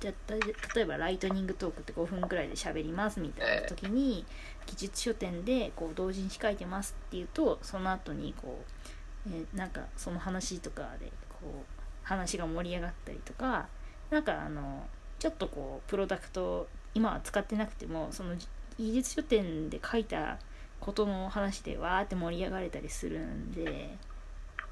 [0.00, 4.24] じゃた例えばライトニングトークって5分くらいで喋りますみたいな時に
[4.66, 8.90] 技術書店でこう同人誌書いてますっていうとその後にこう、
[9.26, 13.66] えーなんかその話とかでこう話が盛り上がったりとか
[14.10, 14.86] なんかあの
[15.18, 18.34] ちょっとこうプロダクト今は使ってなくてもその
[18.78, 20.38] 技術書店で書いた
[20.80, 23.96] ことの話でわーって盛り上がれたりするんで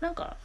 [0.00, 0.36] なんか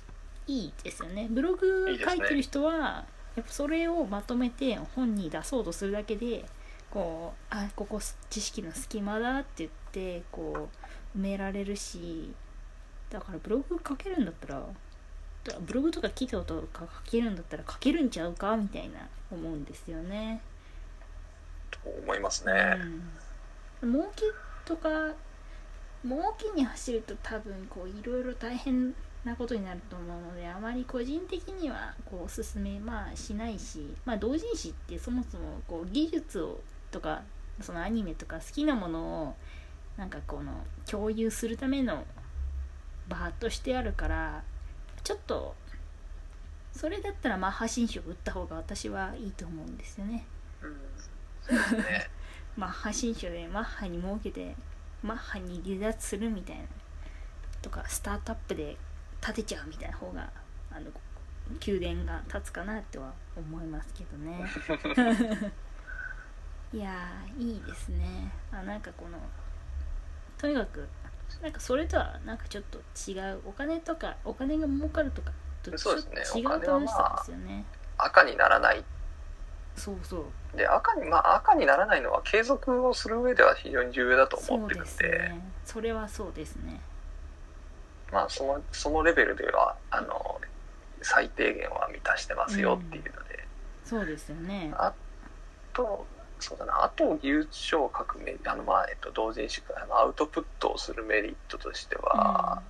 [0.47, 1.27] いいですよね。
[1.29, 6.45] ブログ書いてる人はやっぱそれをまとめて本に出そうとするだけで
[6.89, 10.69] こうあここ知識の隙間だって言ってこ
[11.15, 12.31] う埋められるし
[13.09, 14.63] だからブログ書けるんだったら
[15.61, 20.41] ブログとか聞いたことか書けるんだったら書けるんちゃうかみたいな思うんですよね。
[21.71, 22.77] と思いますね、
[23.81, 24.25] うん、儲け
[24.65, 24.89] とか
[26.03, 28.93] 儲けに走ると多分こういろいろ大変
[29.25, 36.59] なことになると思うのであまり個人的にはこうおすすめまあしないしまあ同人誌ってそもそもこう技術を
[36.91, 37.23] とか
[37.61, 39.35] そのアニメとか好きなものを
[39.97, 40.53] なんかこの
[40.85, 42.05] 共有するための
[43.07, 44.43] 場としてあるから
[45.03, 45.55] ちょっと
[46.71, 50.25] それだったらマッハ新書を打った方が私はいいと思うんですよね。
[50.61, 50.77] うん
[51.41, 52.09] そうですね。
[52.55, 54.55] マッハ新書でマッハに儲けて
[55.01, 56.63] マッハに離脱するみたいな
[57.61, 58.77] とかスタートアップで
[59.21, 60.29] 建てちゃうみたいな方が
[60.71, 60.91] あの
[61.65, 64.43] 宮殿が建つかなっては思いますけどね。
[66.73, 68.31] いやーいいですね。
[68.51, 69.17] あなんかこの
[70.37, 70.87] とにかく
[71.41, 75.31] なんかそれとはなんかちょっと違うお金とかお金が儲かるとか
[75.63, 77.65] とちょそうっと違う楽しさですよね。
[77.97, 78.83] 赤にならない。
[79.75, 80.57] そうそう。
[80.57, 85.51] で赤にまあ赤にならないのは継続をする上では非常に重要だとそう思ってるんですでね。
[85.63, 86.81] それはそうですね。
[88.11, 90.41] まあそのそのレベルではあの
[91.01, 93.45] 最低限は満たしてますよっていうので、
[93.83, 94.73] そうですよね。
[94.75, 94.93] あ
[95.73, 96.05] と
[96.39, 96.83] そうだな。
[96.83, 102.61] あと技術書を書くメあのまあえっと同人誌あのアウトプットをするメリットとしては、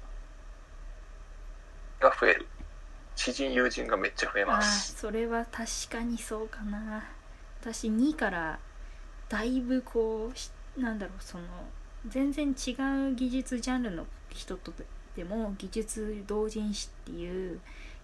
[2.00, 2.48] が増える。
[3.16, 4.96] 知人友人がめっちゃ増えます。
[4.96, 7.04] それは確かにそうかな。
[7.62, 8.60] 私2から
[9.30, 11.44] だいぶこうしなんだろうその
[12.08, 12.72] 全然違
[13.12, 14.72] う技術ジャンルの人と
[15.16, 17.60] でも技術同人誌っていう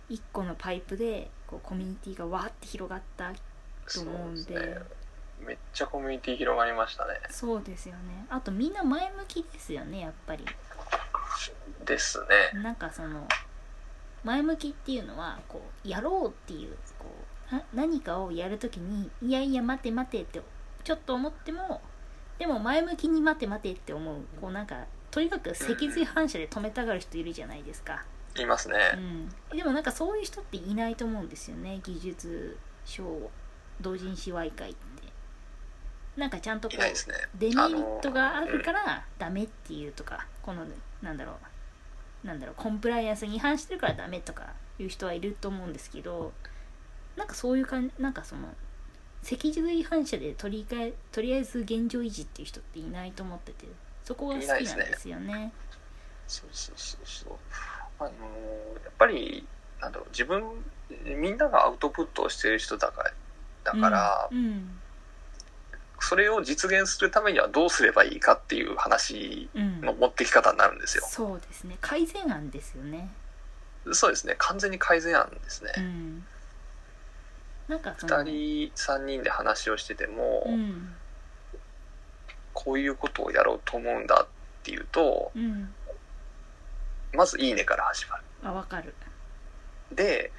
[0.09, 3.31] 一個のパイプでこうコミュニティがわーって広がった
[3.93, 4.79] と思うんで
[5.45, 7.19] めっちゃコミュニティ広がりましたね。
[7.29, 8.25] そうですよね。
[8.29, 10.45] あとみんな前向きですよねやっぱり。
[11.85, 12.19] です
[12.53, 12.61] ね。
[12.61, 13.27] なんかその
[14.23, 17.05] 前向きっていうのはこうやろうっていうこ
[17.51, 20.41] うな何かをやるときにいやいや待て待てって
[20.83, 21.81] ちょっと思っても
[22.39, 24.21] でも前向きに待て待てって思う。
[24.39, 28.03] こうなんかとにかく脊髄反射で止めたがる人いるじゃないですか、
[28.35, 28.75] いますね、
[29.51, 31.79] うん、でもなんかそういう人っていないと思うんですよね。
[31.83, 33.03] 技術賞
[33.79, 34.92] 同人誌媒会って
[36.17, 37.15] なんかちゃんとこいないですね。
[37.35, 40.65] デメリットがあるからダメっていうとかこの
[41.01, 41.33] なんだろ
[42.23, 46.31] うなんだろうコンプライアンスに違反してるからダメとかいう人はいると思うんですけど
[47.15, 48.47] なんかそういう感じなんかその
[49.23, 53.67] 脊髄反射でとりかえとりあえず現状維持っていう人っていないと思ってて
[54.03, 55.51] そこが好きなんですよね。
[56.27, 57.33] そうそうそうそう。
[57.99, 58.13] あのー
[58.83, 59.45] やっぱり
[59.79, 60.43] なんだろう自分
[61.05, 63.13] みんながアウトプットをしてる人だから
[63.63, 64.79] だから、うん
[66.03, 71.05] それを実現するためにはどうすればいいかっていう話うん、の持ってき方になるんですよ。
[71.07, 71.77] そうですね。
[71.79, 73.09] 改善案ですよね。
[73.93, 74.35] そうですね。
[74.37, 75.71] 完全に改善案ですね。
[75.77, 76.25] うん。
[77.69, 80.93] なんかその2人3人で話をしてても、うん。
[82.53, 84.27] こういうことをやろうと思うんだっ
[84.63, 85.73] ていうとうん。
[87.13, 88.23] まず「いいね」から始まる。
[88.43, 88.93] あわかる。
[89.91, 90.31] で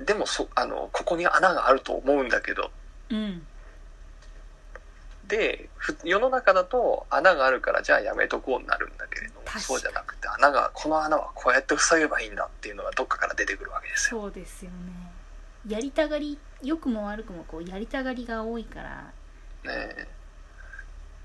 [0.00, 2.70] でもそあのここに穴があると思うんだけど
[3.10, 3.46] うん
[5.28, 14.22] でふ世の中だと穴があるからじゃあやめとこうになるんだけれどもそうじゃなくて穴がこの穴はこうやって塞げばいいんだっていうのがどっかから出てくるわけですよ。
[14.22, 14.76] そうですよね。
[15.66, 19.12] やりたがり良くも悪くもこうやりたがりが多いから。
[19.64, 20.08] ね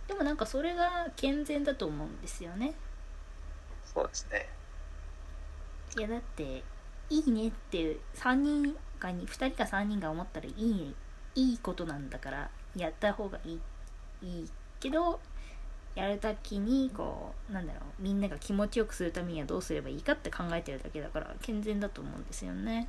[0.07, 2.73] でもなんかそれが健全だと思うんですよね。
[3.85, 4.49] そうですね。
[5.97, 6.63] いやだって
[7.09, 10.93] いいねって3人かに2人か3人が思ったらいいね
[11.35, 13.59] いいことなんだからやった方がいい
[14.21, 15.19] いいけど
[15.95, 22.87] やるときにこうなんだろうみんなが気持ちよくするためにはどうすればいいかって考えてるだけだから健全だと思うんですよね。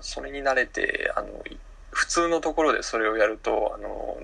[0.00, 1.58] それに慣れてあのい
[1.90, 4.18] 普通のところでそれをやるとあの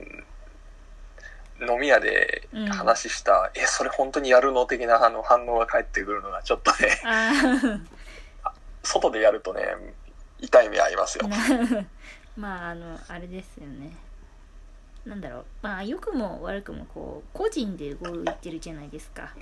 [1.60, 7.32] 飲み屋で話した「えそれ本当にやるの?」的なあの反応が返ってくるのがちょっとねあ
[8.82, 9.74] 外でやるとね
[10.38, 11.28] 痛い目合いますよ。
[12.36, 13.96] まああのあれですよね
[15.06, 15.44] なんだろう。
[15.62, 19.34] まあ良くも悪くもこう個人で動いてるじゃないですか。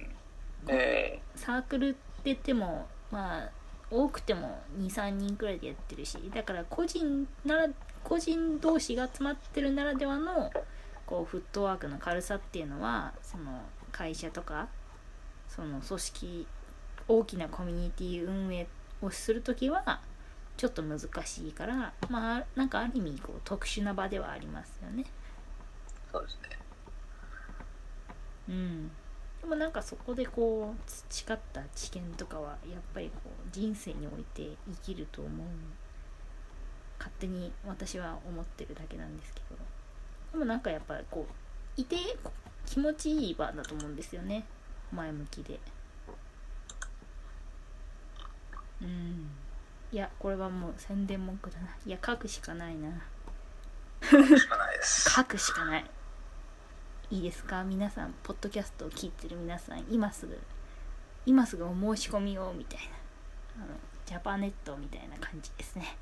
[0.68, 3.50] えサークルって言ってもまあ
[3.90, 7.68] 多くても23人くらいでやってるしだから個人なら
[8.02, 10.50] 個人同士が集まってるならではの
[11.04, 14.68] こうフットワークの軽さっていうのはその会社とか
[15.48, 16.46] その組織
[17.08, 18.66] 大きなコミュニティ運営
[19.02, 20.00] をする時は
[20.56, 25.04] ちょっと難しいからまあなんかある意味こう特殊な場ではありますよね。
[26.12, 26.58] そうですね。
[28.48, 28.90] うん、
[29.40, 35.46] でもなんかそこでこう培った知見とかはやっぱりこう人生において生きると思う。
[36.98, 39.56] 勝手に私は思ってるだけなんですけど
[40.30, 41.26] でもなんかやっぱりこ
[41.76, 41.96] ういて
[42.64, 44.44] 気持ちいい場だと思うんですよね。
[44.92, 45.58] 前向きで。
[48.80, 49.30] うん。
[49.90, 51.76] いやこれはもう宣伝文句だな。
[51.84, 52.88] いや書くしかないな。
[54.02, 55.10] しかないです。
[55.10, 55.84] 書くしかない
[57.12, 57.62] いいですか？
[57.62, 60.40] 皆さんポッドキャストを聞いてる皆さん今すぐ
[61.26, 62.78] 今すぐお申し込みをみたい
[63.58, 63.74] なあの
[64.06, 65.94] ジャパネットみたいな感じですね。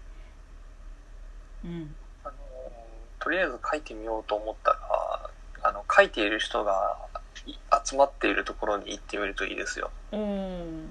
[1.65, 1.93] うん。
[2.23, 2.35] あの
[3.19, 4.79] とりあえず書いてみようと思ったら
[5.65, 6.97] あの書いている人が
[7.45, 9.91] い集まっているところに行ってみるといいですよ。
[10.13, 10.87] おー。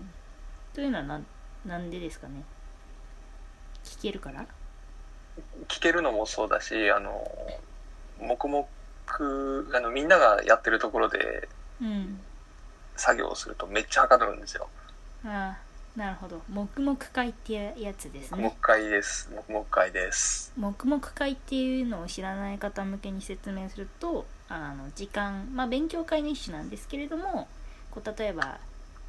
[0.73, 1.25] というのはなん
[1.65, 2.43] なんでですかね？
[3.86, 4.45] 聞けるから？
[5.69, 7.25] 聞けるのもそうだしあの
[8.19, 8.67] 黙々
[9.17, 11.50] あのみんながやってるところで
[11.82, 12.19] うん
[12.95, 14.67] 作業をするとめっちゃはかどるんですよ。
[15.26, 19.30] ああなるほど黙々会っていうやつです黙々ね会です。
[19.36, 20.54] 黙々会です。
[20.58, 27.48] 黙々会っていうのを知らない方向けに説明するとあの時間まあ勉強会の一種なんですけれども
[27.91, 28.60] こう例えば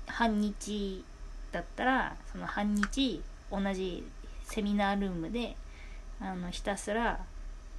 [0.06, 1.04] 半日
[1.52, 4.06] だったらその半日同じ
[4.44, 5.56] セミナールームで
[6.20, 7.20] あのひたすら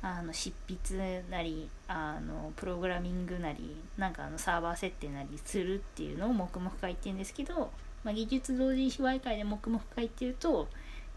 [0.03, 7.71] あの執筆なりあのプログラミングなりなんかあのサーバー設定なりするっていうのを黙々会っていうんですけど、
[8.03, 10.67] まあ、技術同時視会会で黙々会っていうと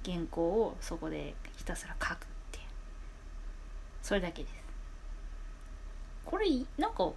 [0.05, 2.17] 原稿をそこでひたすら書くっ
[2.53, 2.65] ていう。
[4.03, 4.55] それだけです。
[6.27, 7.11] これなんか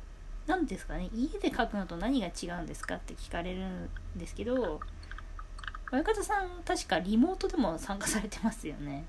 [0.45, 1.10] 何ですかね？
[1.13, 4.80] 家で書くのと何が違うんですかって聞かれるんですけど
[5.91, 9.03] 親方さん確かリモートでも参加されてますよね。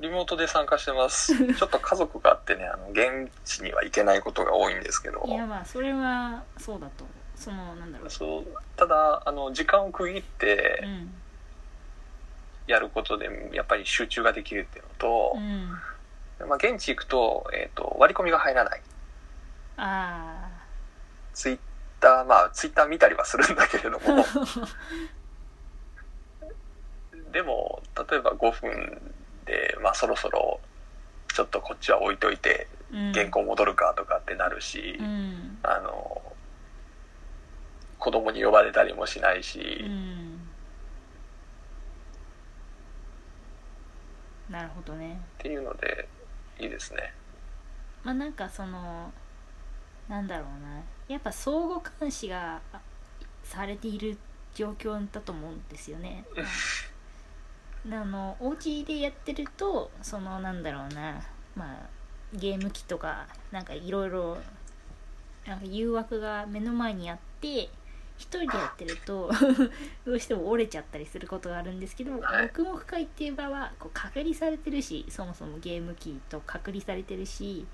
[0.00, 1.34] リモートで参加してます。
[1.54, 7.04] ちょっと家族があってね、あの、現地には行けないことが多いんですけど、いやまあそれはそうだと
[7.36, 8.10] そのなんだろう。
[8.10, 11.14] そう、ただ、あの、時間を区切ってうん。
[12.66, 16.48] やることで、やっぱり集中ができるっていうのとう、ん。
[16.48, 18.82] まあ、現地行くと、えっ、と、割り込みが入らない。
[19.76, 20.48] あ
[21.34, 21.58] ツイッ
[22.00, 24.00] ター、まあ、ツイッター見たりはするんだけれども、
[27.32, 29.14] でも、例えば5分
[29.46, 30.60] で、まあ、そろそろ、
[31.28, 32.68] ちょっとこっちは置いといて、
[33.14, 35.58] 原稿戻るかとかってなるし、うん。
[35.62, 36.22] あの、
[37.98, 40.40] 子供に呼ばれたりもしないし、うん。
[44.50, 45.20] なるほどね。
[45.38, 46.08] っていうので、
[46.58, 47.12] いいですね。
[48.04, 49.12] まあなんかその
[50.08, 50.82] なんだろうな。
[51.08, 52.80] やっぱ相互監視があ
[53.42, 54.16] されている
[54.54, 56.24] 状況だと思うんですよね。
[57.90, 61.22] あのお家でやってるとそのなんだろうな
[61.54, 61.86] まあ
[62.32, 64.38] ゲーム機とかなんかいろいろ
[65.62, 67.68] 誘惑が目の前にあって
[68.18, 69.30] 一人でやってると
[70.04, 77.66] どうしても折れちゃったりすることがあるんですけど、黙々会っていう場はこう隔離されてるしそもそもゲーム機と隔離されてるし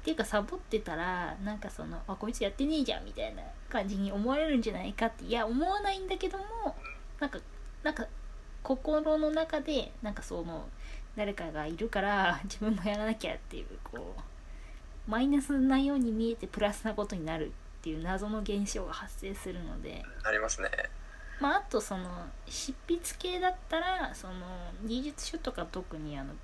[0.00, 6.44] っていうかサボってたらなんかそのあこいつやってねえじゃんみたいな感じに思われるんじゃないかっていや思わないんだけども
[7.20, 7.38] なんか
[7.82, 8.06] なんか
[8.62, 10.68] 心の中でなんかその
[11.16, 17.50] 誰かがいるから 自分もやらなきゃっていうこうマイナスなように見えてプラスなことになるっ
[17.82, 20.04] ていう謎の現象が発生するので。
[20.22, 20.70] ありますね
[21.40, 24.34] まあ、あとその執筆系だったらその
[24.84, 26.34] 技術書とか特にあの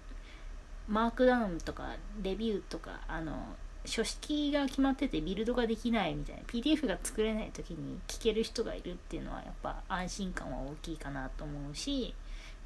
[0.88, 3.56] マークダウンとかレビューとかあの
[3.86, 12.14] 書式が決まっててビルドができないみたいな PDF が作れない時に聞ける人がいるっていうのはやっぱ安心感は大きいかなと思うし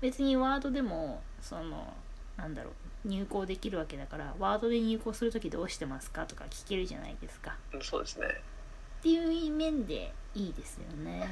[0.01, 1.93] 別にワードでもその
[2.37, 2.71] なんだろ
[3.05, 8.27] う入稿できるわけだからワードで入稿する時どうしてますかとか聞けるじゃないですかうんそうですね
[9.01, 11.27] っていう面でいいですよね。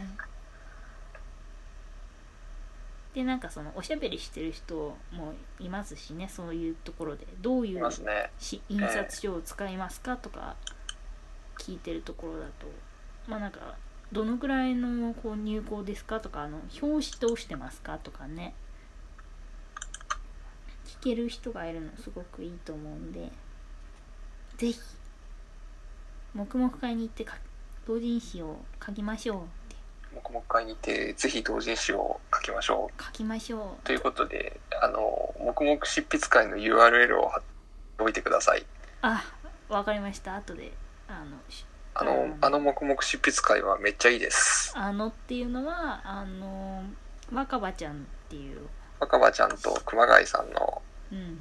[3.15, 7.27] でなんかそのおしゃべりしてる人もいますしねそういうところで。
[7.41, 8.31] どういいうね。
[8.39, 10.57] し印刷書を使いますかとか
[11.59, 12.67] 聞いてるところだと。
[13.27, 13.77] まあなんか
[14.13, 18.55] どのくらいのこう入稿ですかとかあの表紙どうしてますかとかね。
[20.87, 23.31] 聞ける人がいるのすごくいいと思うんで。
[24.59, 24.81] ぜひ
[26.35, 27.37] 黙々会に行ってか
[27.87, 29.68] 同人誌を書きましょう
[30.19, 33.03] 黙々会にてぜひ同人誌を書きましょう。
[33.03, 33.87] 書きましょう。
[33.87, 38.65] ということであの黙々執筆会の URL を貼っておいてください。
[39.03, 39.25] あ
[39.69, 40.37] わかりました。
[40.37, 40.73] 後で
[41.09, 41.65] あのし
[41.95, 44.73] あのあの黙々執筆会はめっちゃいいです。
[44.77, 46.83] あのっていうのはあの
[47.33, 47.97] 若葉ちゃんっ
[48.29, 48.69] ていう。
[49.01, 51.41] 若葉ちゃんと熊谷さんのうん。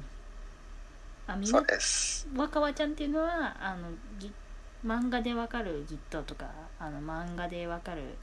[1.26, 2.28] あみそうです。
[2.36, 4.32] 若葉ちゃんっていうのはあのぎ
[4.86, 6.46] 漫画でわかる Git とか
[6.78, 8.16] あの漫画でわかる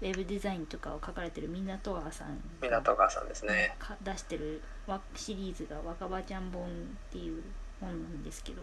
[0.00, 2.28] ウェブデザインとかを書かれてる湊川さん。
[2.28, 3.74] が港川さんですね。
[3.78, 6.66] か出してるわシリーズが「若葉ちゃん本」っ
[7.10, 7.42] ていう
[7.80, 8.62] 本なんですけど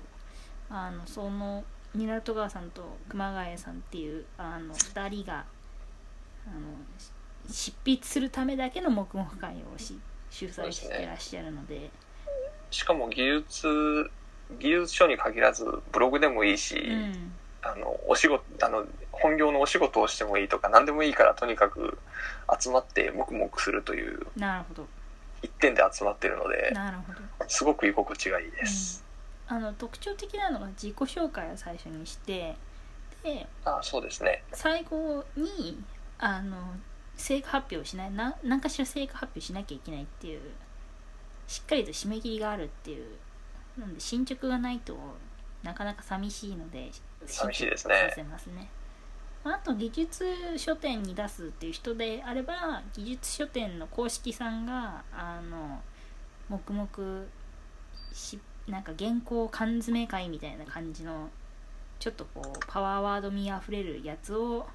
[0.70, 1.64] あのその
[1.96, 5.46] 湊川さんと熊谷さんっていうあの2人が
[6.48, 11.90] あのし執筆するためだけの黙々会をし主催してらっしゃるので。
[12.72, 14.12] しかも技術
[14.60, 17.34] 技術書に限らずブログでもいいし、うん
[17.66, 21.98] あのお仕事あの本業のお仕事をしてもいいとか何でもいいからとにかく
[22.62, 24.88] 集まって黙々するというなるほど。
[25.42, 27.20] 一点で集まってるのでなるほど。
[27.48, 29.04] すごく居心地がいいです、
[29.48, 32.56] あの特徴的なのが自己紹介を最初にして
[33.24, 34.44] であそうですね。
[34.54, 35.84] 最後に
[36.18, 36.58] あの
[37.18, 40.42] 成果発表をしないな何かしら成果発表しなきゃいけないっていう
[41.48, 43.06] しっかりと締め切りがあるっていう
[43.78, 44.98] なんで進捗がないと
[45.66, 46.92] なかなか寂しいので
[47.26, 48.08] 寂しいですね。
[48.10, 48.70] させますね。
[49.44, 50.26] まああと技術
[50.58, 55.82] 書店に出すっていう人であれば技術書店の公式さんがあの
[56.50, 57.26] 黙々
[58.14, 61.30] しなんか原稿缶詰会みたいな感じの
[62.00, 64.68] ちょっとこうパワーワード味あふれるやつを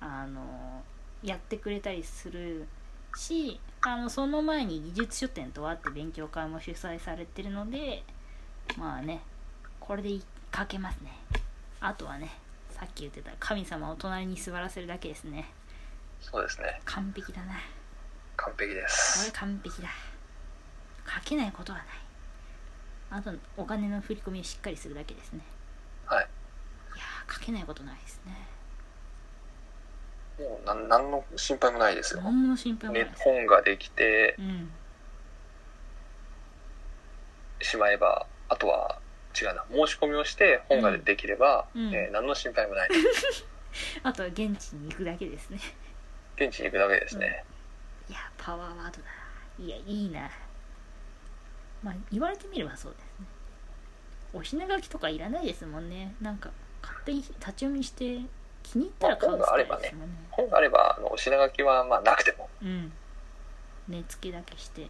[0.00, 0.82] あの
[1.22, 2.66] やってくれたりする
[3.16, 8.02] しあのその前に技術書店とあって勉強会も主催されてるので
[8.76, 9.20] まあね
[9.88, 10.22] これでい
[10.54, 11.10] 書けますね。
[11.80, 12.30] あとはね
[12.70, 15.50] さっき言ってた神様を隣に座らせるだけですね。
[16.20, 16.80] そうですね。
[16.84, 17.54] 完璧だな。
[18.36, 19.88] 完璧でこれす完璧だ。
[21.06, 21.86] 書けないことはない。
[23.10, 25.40] あとお金の振り込みをしっかりするだけですね。
[26.04, 26.28] はい。
[26.94, 28.36] いやー書けないことないですね。
[30.38, 34.70] もうなん何の心配もないですよ、何の心配もないね本ができてうん。
[37.60, 39.00] しまえばあとは
[39.40, 39.64] 違うな。
[39.70, 41.94] 申し込みをして本ができれば、うん。
[41.94, 42.88] えー何の心配もない。
[44.02, 45.58] あとは現地に行くだけですね。
[46.36, 47.44] 現地に行くだけですね、
[48.08, 49.08] いやパワーワードだ
[49.58, 50.30] いやいいな。
[51.82, 53.26] まあ言われてみればそうですね。
[54.32, 56.14] お品書きとかいらないですもんね。
[56.20, 56.50] なんか
[56.82, 58.20] 勝手に立ち読みして
[58.62, 62.48] 気に入ったら買うスタイルですもんね,、本があればあのお品書きはまあなくても。
[62.62, 62.92] うん。
[63.88, 64.88] 値付けだけして。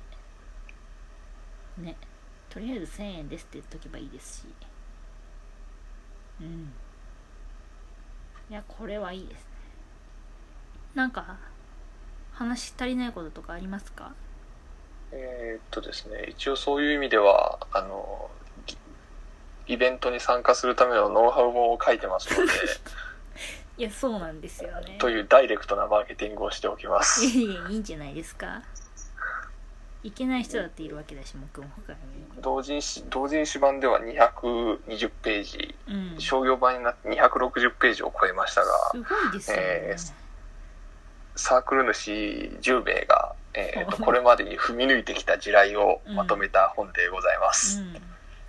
[1.79, 1.97] ね
[2.51, 4.45] とりあえず1000円ですって言っとけばいいですし。
[6.41, 6.73] うん。
[8.51, 9.45] いやこれはいいですね。
[10.95, 11.37] なんか
[12.33, 14.13] 話足りないこととかありますか？
[15.13, 16.25] えーっとですね。
[16.29, 18.31] 一応そういう意味ではあの
[18.67, 18.77] ぎ
[19.67, 22.53] イベントに参加するためのノウハウも書いてますので。
[23.77, 24.97] いやそうなんですよね。
[24.99, 27.25] というダイレクトなマーケティングをしておきます。
[27.25, 28.63] いやいやいいんじゃないですか？
[30.05, 31.99] いけない人だっているわけだし僕も他に
[32.41, 35.75] 同人誌同人誌版では220ページ。
[35.89, 36.15] うん。
[36.17, 39.97] す商業版になって260ページを超えましたがごいですよね、え
[41.35, 42.11] サークル主
[42.61, 47.97] 10名が、えーとうんこれまでに踏み抜いてきた地雷をまとめた本でございます、うん。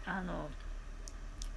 [0.06, 0.50] あの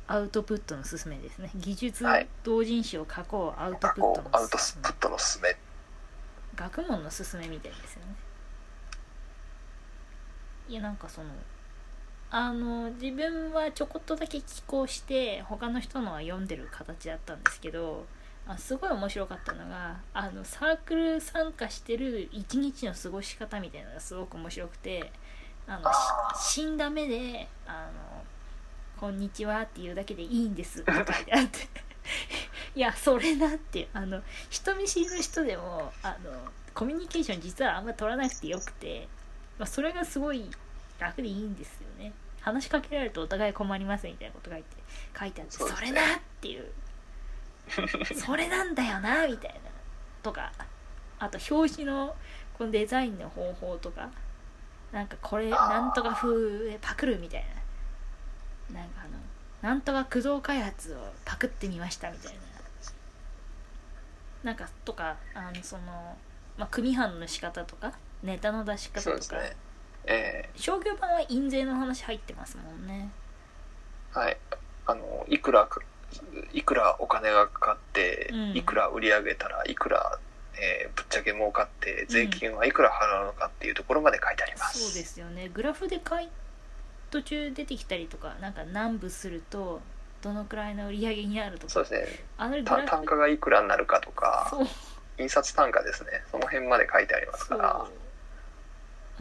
[0.07, 1.51] アウトプットのすすめですね。
[1.55, 2.29] 技術はい。
[2.45, 5.57] 同人誌を書こうアウト過プットアウトプットのすすめ。
[6.55, 8.15] 学問のすすめみたいですよね
[10.73, 11.29] いやなんかその
[12.31, 18.07] あの自分はちょこっとだけ寄稿して他の人のは読んでる形だったんですけど
[18.47, 25.13] あすごい面白かったのがあのサークル参加してる一日の過ごし方みたいなのがすごく面白くて
[25.67, 25.85] あの
[26.41, 28.23] 死んだ目であの
[28.99, 31.69] 「こんにちは」っていうだけでいいんですって書いてあって
[32.75, 36.33] いやそれなってあの人見知りの人でもあの
[36.73, 39.07] コミュニケーション実はあんま取らなくてよくて、
[39.59, 40.51] まあ、それがすごい
[40.99, 42.13] 楽でいいんですよね。
[42.41, 44.69] 話しかけられるとお互い困りますみたいなことが書いて
[45.19, 46.05] 書いてあってそ,、れなっ
[46.41, 46.73] ていう。
[48.19, 49.61] それなんだよなみたいな
[50.23, 50.53] とか
[51.21, 52.17] あと表紙の
[52.59, 54.11] このデザインの方法とか
[54.91, 58.81] なんかこれなんとか風パクるみたいな。
[58.81, 59.11] なんかあの
[59.61, 62.41] なんとか駆動開発をパクってみましたみたいな。
[64.43, 66.17] なんかとかあのその、
[66.59, 67.93] まあ、組版の仕方とか
[68.23, 69.57] ネタの出し方とか、そうですね。
[70.05, 73.11] え商業版は印税の話入ってますもんね。
[74.15, 74.37] ーはい。
[74.87, 75.81] あのいくらか
[76.53, 78.57] いくらお金がかかって、うん。
[78.57, 80.19] いくら売り上げたらいくら、
[80.55, 85.49] えーぶっちゃけ儲かって税金はいくら払うのかっていうところまで書いてあります、そうですよね。
[85.49, 86.29] グラフで書い
[87.11, 89.81] 途中出てきたりとかなんか何部すると
[90.23, 91.73] どのくらいの売り上げになるとか。
[91.73, 92.25] そうですね。
[92.39, 94.53] あの単価がいくらになるかとか
[95.19, 96.23] 印刷単価ですね。
[96.31, 97.87] その辺まで書いてありますから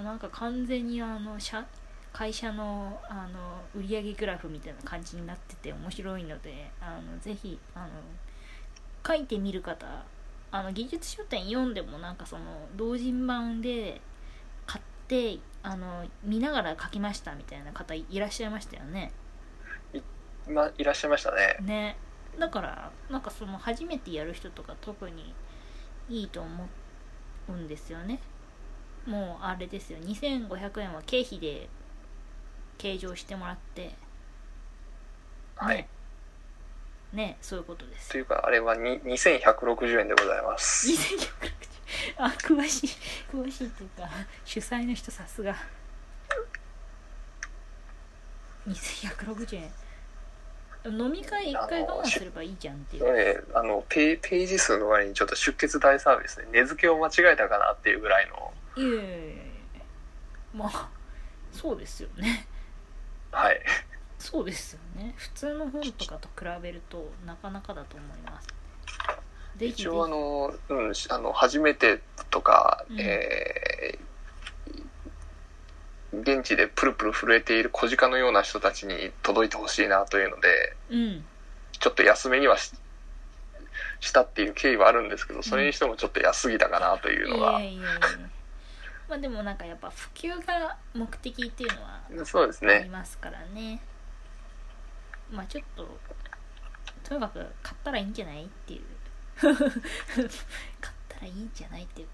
[0.02, 1.66] なんか完全にあの社
[2.14, 7.88] 会社のあの売上グラフみたいな感じになってて面白いのであのぜひあの
[9.06, 10.06] 書いてみる方
[10.52, 14.02] あの技術書店読んでもなんかその同人版で
[14.66, 19.12] 買ってあの見ながら書きましたみたいな方いらっしゃいましたよね。
[20.50, 21.58] まあいらっしゃいましたね。
[21.62, 21.98] ね。
[22.40, 25.34] だからなんかその初めてやる人とか特に
[26.10, 26.68] いいと思
[27.50, 28.20] うんですよね
[29.06, 30.00] もうあれですよ。
[30.00, 31.70] 2500円は経費で
[32.78, 33.92] 計上してもらって。
[35.56, 35.88] はい、ね。
[37.14, 37.38] ね。
[37.42, 38.10] そういうことです。
[38.10, 40.88] というかあれはに2160円でございます。
[40.88, 41.62] 2160
[42.18, 42.90] あ詳しい
[43.34, 44.08] 詳しいっていうか
[44.46, 45.56] 主催の人さすが。
[48.68, 49.72] 2160円。
[50.86, 53.04] 飲み会一回我慢すればいいじゃんっていう。
[53.06, 59.28] えーあのペページ数の割にちょっと出血大サービスで値付けを間違えたかなっていうぐらいのいやいやいやい
[59.78, 59.82] や
[60.54, 60.90] まあ
[61.52, 62.48] そうですよね。
[63.32, 63.60] はい。
[64.18, 65.14] そうですよね。
[65.18, 68.48] 普通の本とかと比べるとなかなかだと思います。
[69.60, 73.00] 一応あの,、うん、しあの初めてとか、うん。
[73.00, 74.12] えー
[76.14, 81.24] 現地でプルプル震えている小鹿のような人たちに届いてほしいなというのでうん。
[81.80, 82.74] ちょっと安めにはし
[84.02, 87.84] したっていう経緯はあるんですけどそれにしてもちょっと安すぎたかなというのが、いやいやいや
[89.12, 93.82] まあでもなんかやっぱ普及が目的っていうのはそうですありねますからね。
[95.30, 95.86] まあちょっと
[97.04, 98.84] とにかく買ったらいいんじゃないっていう。
[99.42, 99.58] 買っ
[101.10, 102.14] たらいいんじゃないっていうこ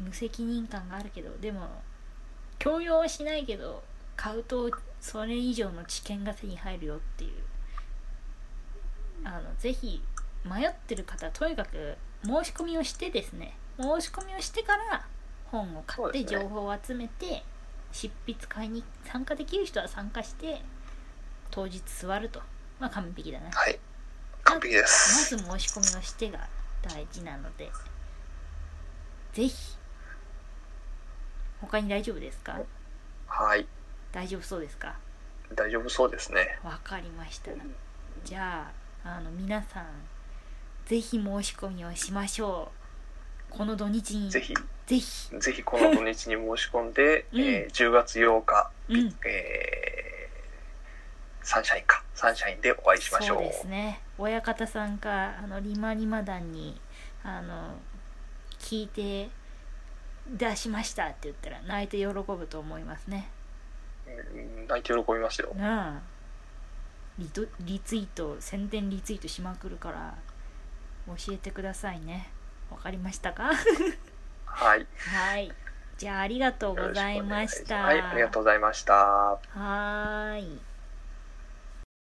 [0.00, 1.36] の無責任感があるけど。
[1.42, 1.82] でも
[2.58, 3.84] 強要はしないけど
[4.16, 7.44] 買うとそれ以上の知見が手に入るよっていう。
[9.24, 10.02] あのぜひ
[10.42, 13.58] 迷ってる方はとにかく申し込みをしてですね。
[13.76, 15.06] 申し込みをしてから
[15.52, 17.44] 本を買って情報を集めて、
[17.92, 20.62] 執筆会に参加できる人は参加して
[21.50, 22.40] 当日座ると。
[22.80, 23.50] まあ完璧だね。
[23.52, 23.78] はい。
[24.44, 26.48] 完璧でますず申し込みをしてが
[26.82, 27.70] 大事なので。
[29.34, 29.76] ぜひ
[31.60, 32.58] 他に大丈夫ですか？
[33.26, 33.66] はい。
[34.10, 34.96] 大丈夫そうですか？
[35.54, 36.58] 大丈夫そうですね。
[36.64, 37.50] わかりました。
[38.24, 38.72] じゃ
[39.04, 39.86] ああの皆さん
[40.86, 42.81] ぜひ申し込みをしましょう
[43.56, 44.30] この土日に。
[44.30, 44.54] ぜひ。
[44.86, 45.38] ぜひ。
[45.38, 47.40] ぜひこの土日に申し込んで、うん。
[47.40, 49.14] えー10月8日、うん。
[49.26, 50.32] えー
[51.44, 52.02] サンシャインか。
[52.14, 53.38] サンシャインでお会いしましょう。
[53.38, 54.00] そうですね。
[54.16, 56.80] 親方さんかあのリマリマ団に
[57.24, 57.74] あの
[58.60, 59.28] 聞いて
[60.28, 63.28] 出しましたって言ったら泣いて喜ぶと思いますね。
[64.06, 65.52] うん泣いて喜びますよ。
[65.56, 66.00] なあ。
[67.18, 70.14] リトリツイート宣伝リツイートしまくるから
[71.08, 72.30] 教えてくださいね
[72.72, 73.52] わかりましたか？
[74.44, 74.86] はい。
[74.96, 75.52] はい。
[75.98, 77.82] じゃあありがとうございました。
[77.84, 78.94] はいありがとうございました。
[78.94, 80.60] はーい